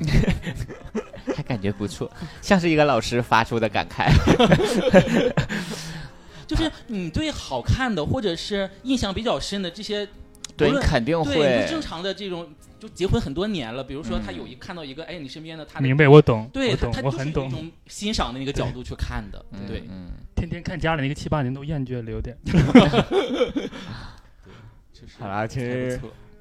[1.39, 2.11] 还感觉不错，
[2.43, 4.11] 像是一个老师发出的感慨。
[6.49, 10.05] 就是你对好看的或者是印象比较深的这些，
[10.57, 12.45] 对，肯定，会就正常的这种，
[12.81, 17.49] 就结婚很多年了，比如说他嗯有一看到一个，哎，你身边的他的明白，我懂，对他我懂，我很他就是一懂。
[17.51, 22.37] 种欣赏的那个角度去看的，对，嗯，天天看家里那个七八年都厌倦了，有点。
[24.93, 26.01] 就是好啦其还实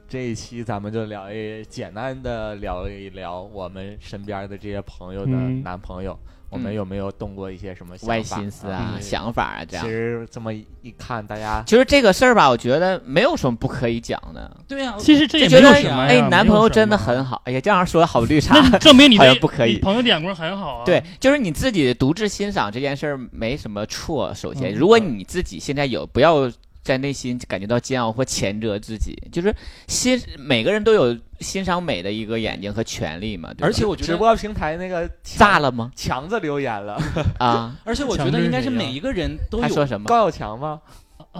[0.10, 6.18] 这一期咱们就聊一简单的聊一聊我们身边的这些朋友的嗯男朋友，
[6.49, 9.91] 我们嗯有没有动过一些什么歪心思啊、对想法啊，这样其。
[9.91, 10.66] 实这么一
[10.97, 14.49] 看，大家其实这个事儿吧，我觉得没有什么不可以讲的。
[14.66, 17.41] 对呀，其实这也就觉得没有什么呀，哎，男朋友真的很好。
[17.43, 18.58] 哎呀，这样说的好绿茶。
[18.72, 20.86] 那证明你朋友的眼光很好啊。
[20.86, 24.34] 对，就是你自己独自欣赏这件事儿没什么错。
[24.34, 26.49] 首先，嗯如果你自己现在有，不要
[26.88, 29.54] 在内心感觉到煎熬或谴责自己，就是
[29.88, 33.54] 欣每个人都有欣赏美的一个眼睛和权利嘛。
[33.54, 35.92] 对而且我觉得，直播平台那个炸了吗？
[35.98, 36.98] 强子留言了，
[37.40, 40.06] 啊， 而且我觉得应该是每一个人都有他说什么？
[40.08, 40.80] 高小强吗？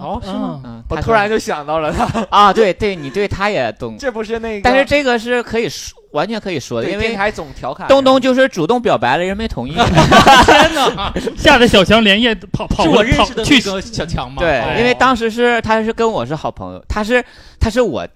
[0.00, 0.60] 哦是吗？
[0.64, 9.72] 嗯，我突然就想到了 他，啊，对对，你对他也懂，这不是那个，但是这个是可以说完全可以说的，因为对电台总调侃东东就是主动表白了，人没同意。
[10.46, 14.36] 天哪，吓得小强连夜跑跑我认识的去小强吗？
[14.40, 17.22] 对，哦因为当时是他是跟我是好朋友，他是
[17.60, 18.06] 他是我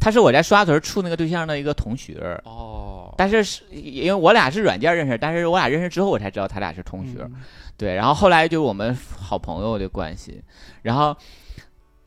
[0.00, 2.81] 他是我在刷屯处那个对象的一个同学，哦，
[3.16, 7.32] 但是是因为我俩是软件认识，但是我俩认识之后我才知道他俩是同学，嗯
[7.76, 10.42] 对，然后后来就我们好朋友的关系，
[10.82, 11.16] 然后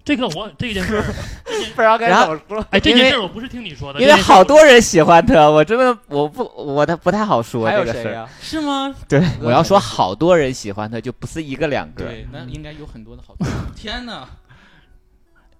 [0.03, 1.03] 这个我这件事儿，
[1.75, 2.65] 不知道该然后怎么说。
[2.69, 8.27] 哎，这因为件事儿我不是听你说的，因为好多人喜欢他，我真的我不我他不太好说还这个事？
[8.39, 8.93] 是吗？
[9.09, 13.35] 对，我要说好多人喜欢他，就不是一个两个，对，那应该有很多的好。
[13.75, 14.27] 天哪，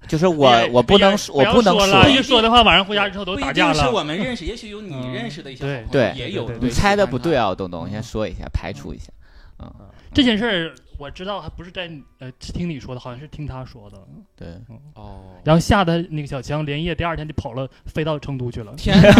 [0.08, 3.92] 就是我哎我不能说我不能说了，说一说的话晚上回家之后都不一打架定是了。
[3.92, 7.48] 我们认识，也许有你嗯认识的一些朋友对也有对对你猜的不对啊。
[7.48, 9.06] 啊，东东，先说一下，排除一下。
[9.60, 9.72] 嗯
[10.14, 13.98] 这件事儿我知道，还不是在呃听你说的，好像是听他说的。
[14.34, 14.48] 对，
[14.94, 18.74] 哦，然后吓得那个小强连夜第二天就跑了，飞到成都去了。
[18.78, 19.12] 天哪，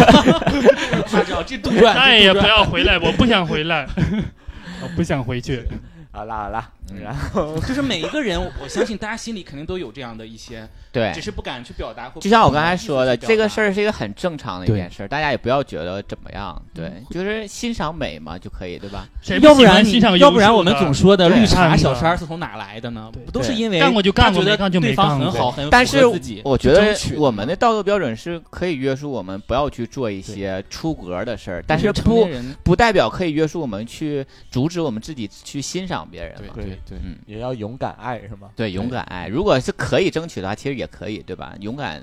[1.10, 3.86] 夸张，这杜撰，再也不要回来，我不想回来，
[4.82, 5.62] 我不想回去。
[6.10, 12.08] 好 啦好啦，嗯然后 就是每一个人，我相信大家心里肯定都有这样的一些，对只，是不敢去表达。
[12.08, 19.06] 或就像我刚才说的，这个事儿，是一个很正常的一件事儿，大家也不要觉得怎么样，对，就是欣赏美嘛就可以，对吧？
[19.42, 20.16] 要不然你欣赏？
[20.18, 23.10] 要不然我们总说的绿茶小三儿是从哪来的呢？
[23.12, 26.06] 不都是因为干过就干过他觉得没干就没对方干过很好，很但是
[26.44, 32.28] 我觉得我们的道德标准是可以约束我们不要去做一些出格的事儿，但是不
[32.62, 36.54] 不代表可以约束我们去阻止我们自己去欣赏别人嘛。
[36.54, 38.48] 对对对嗯，也要勇敢爱是吗？
[38.56, 41.54] 对，勇敢爱，如果是可以争取的话，其实也可以，对吧？
[41.60, 42.02] 勇敢，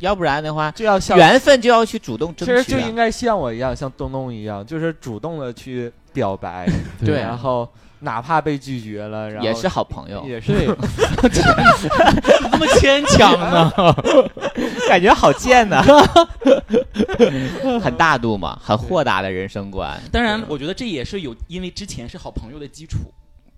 [0.00, 2.70] 要不然的话，就要像，缘分就要去主动争取、其。
[2.70, 6.66] 实就应该像我一样，像东东一样，就是主动的去表白，
[7.04, 7.68] 对然后
[8.00, 10.66] 哪怕被拒绝了，然后也是好朋友，也是
[11.30, 13.72] 这么牵强呢？
[14.88, 15.82] 感觉好贱呐，
[17.82, 19.98] 很大度嘛，很豁达的人生观。
[20.12, 22.98] 当然，我觉得这也是有因为之前是好朋友的基础，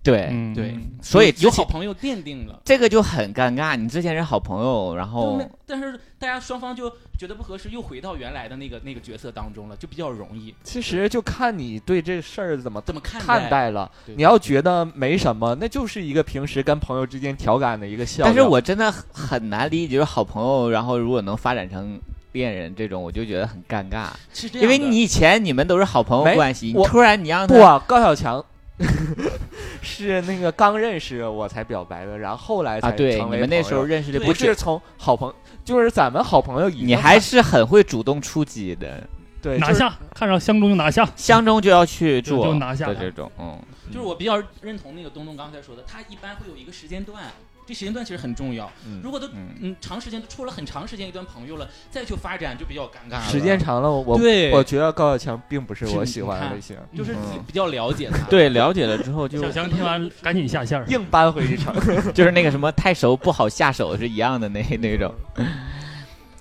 [0.06, 2.60] 对，嗯，对所以有好朋友奠定了。
[2.64, 3.76] 这个就很尴尬。
[3.76, 6.88] 你之前是好朋友，然后但是大家双方就
[7.18, 13.90] 觉得不合适，又回到原来的那个那个角色当中了，就比较容易其实就看你对这事儿怎么怎么看看待了。
[14.06, 18.26] 你要觉得没什么，那就是一个平时跟朋友之间调侃的一个笑料。
[18.26, 22.00] 但是我真的很难理解，就是好朋友，然后如果能发展成
[22.32, 24.10] 恋人这种，我就觉得很尴尬。
[24.32, 28.44] 是这样的，因为你以前你们都是好朋友关系，你我突然你让他不啊，高小强
[29.82, 35.32] 是那个刚认识我才表白的，然后后来才啊，对，成为你们那时候认识的不是，从好朋，
[35.64, 39.02] 就是咱们好朋友已经你还是很会主动出击的，
[39.40, 41.08] 对就是拿下，看着相中就拿下。
[41.16, 42.86] 相中就要去就做就拿下。
[42.88, 43.58] 的这种，嗯，
[43.90, 47.24] 就是我比较认同那个东东刚才说的，他一般会有一个时间段，
[47.66, 48.70] 这时间段其实很重要。
[48.86, 53.22] 嗯如果都嗯嗯长时间都处了很长时间一段朋友了，再去发展就比较尴尬了。
[53.22, 58.18] 时间长了，我对我觉得高小强并不是我喜欢的类型，就是嗯比较了解他。
[58.30, 60.82] 对，了解了之后就小强听完赶紧下线。
[60.88, 61.74] 硬搬回去成。
[62.14, 65.12] 就是那个什么太熟不好下手是一样的那那种，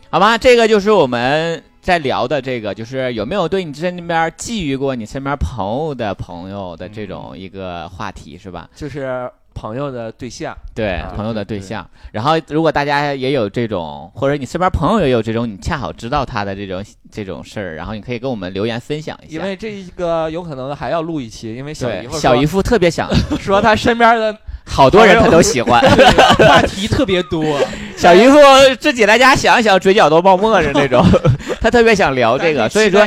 [0.10, 8.70] 好吧，这个就是我们在聊的这个，就是有没有对你身边觊觎过你身边朋友的朋友的这种一个话题是吧？
[8.76, 11.90] 就是朋友的对象，对，啊朋友的对对对象。
[12.12, 19.38] 然后，如果大家也有这种，或者你身边朋友也有这种，你恰好知道他的这种这种事儿，然后你可以跟我们留言分享一下。
[19.38, 25.82] 因为这一个有可能还要录一期，因为小姨夫小姨夫夫特别想， 说他身边的好多人他都喜欢。
[26.38, 27.60] 话题特别多，
[27.96, 28.38] 小姨夫
[28.80, 31.06] 自己在家想一想，嘴角都冒沫是那种，
[31.62, 33.02] 他特别想聊这个，所以说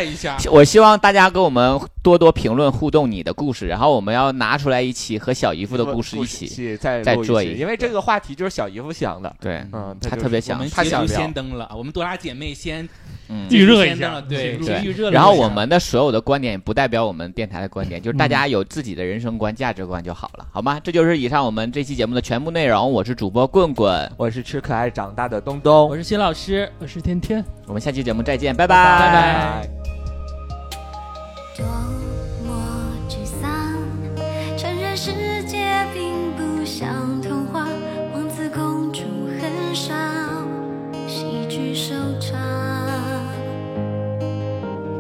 [0.50, 6.76] 我希望大家跟我们多多评论互动你的故事，然后我们要拿出来一期和小姨夫的故事一起。
[6.76, 12.88] 再再做一期因为这个话题就是小姨夫想的，对，嗯，他特别想他想先登了，我们多拉姐妹先
[13.28, 13.46] 嗯。
[13.50, 15.10] 预热一下对，预热。
[15.10, 20.80] 然后我们的所有的观点也不代表我们电台的观点，就是大家有自己的人生观、价值观就好了，好吗？
[20.82, 28.76] 这就是以上我们这期节目的全部内容，我是主播棍棍，我是吃可爱长大的东东，我是新老师，我是天天，我们下期节目再见，拜拜。
[28.76, 29.68] 拜拜。
[31.56, 31.64] 多
[32.46, 33.48] 么沮丧。
[34.58, 37.66] 承认世界并不像童话。
[38.12, 39.00] 王子公主
[39.40, 39.94] 很少。
[41.06, 42.38] 喜剧收场。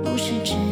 [0.02, 0.67] 不是只。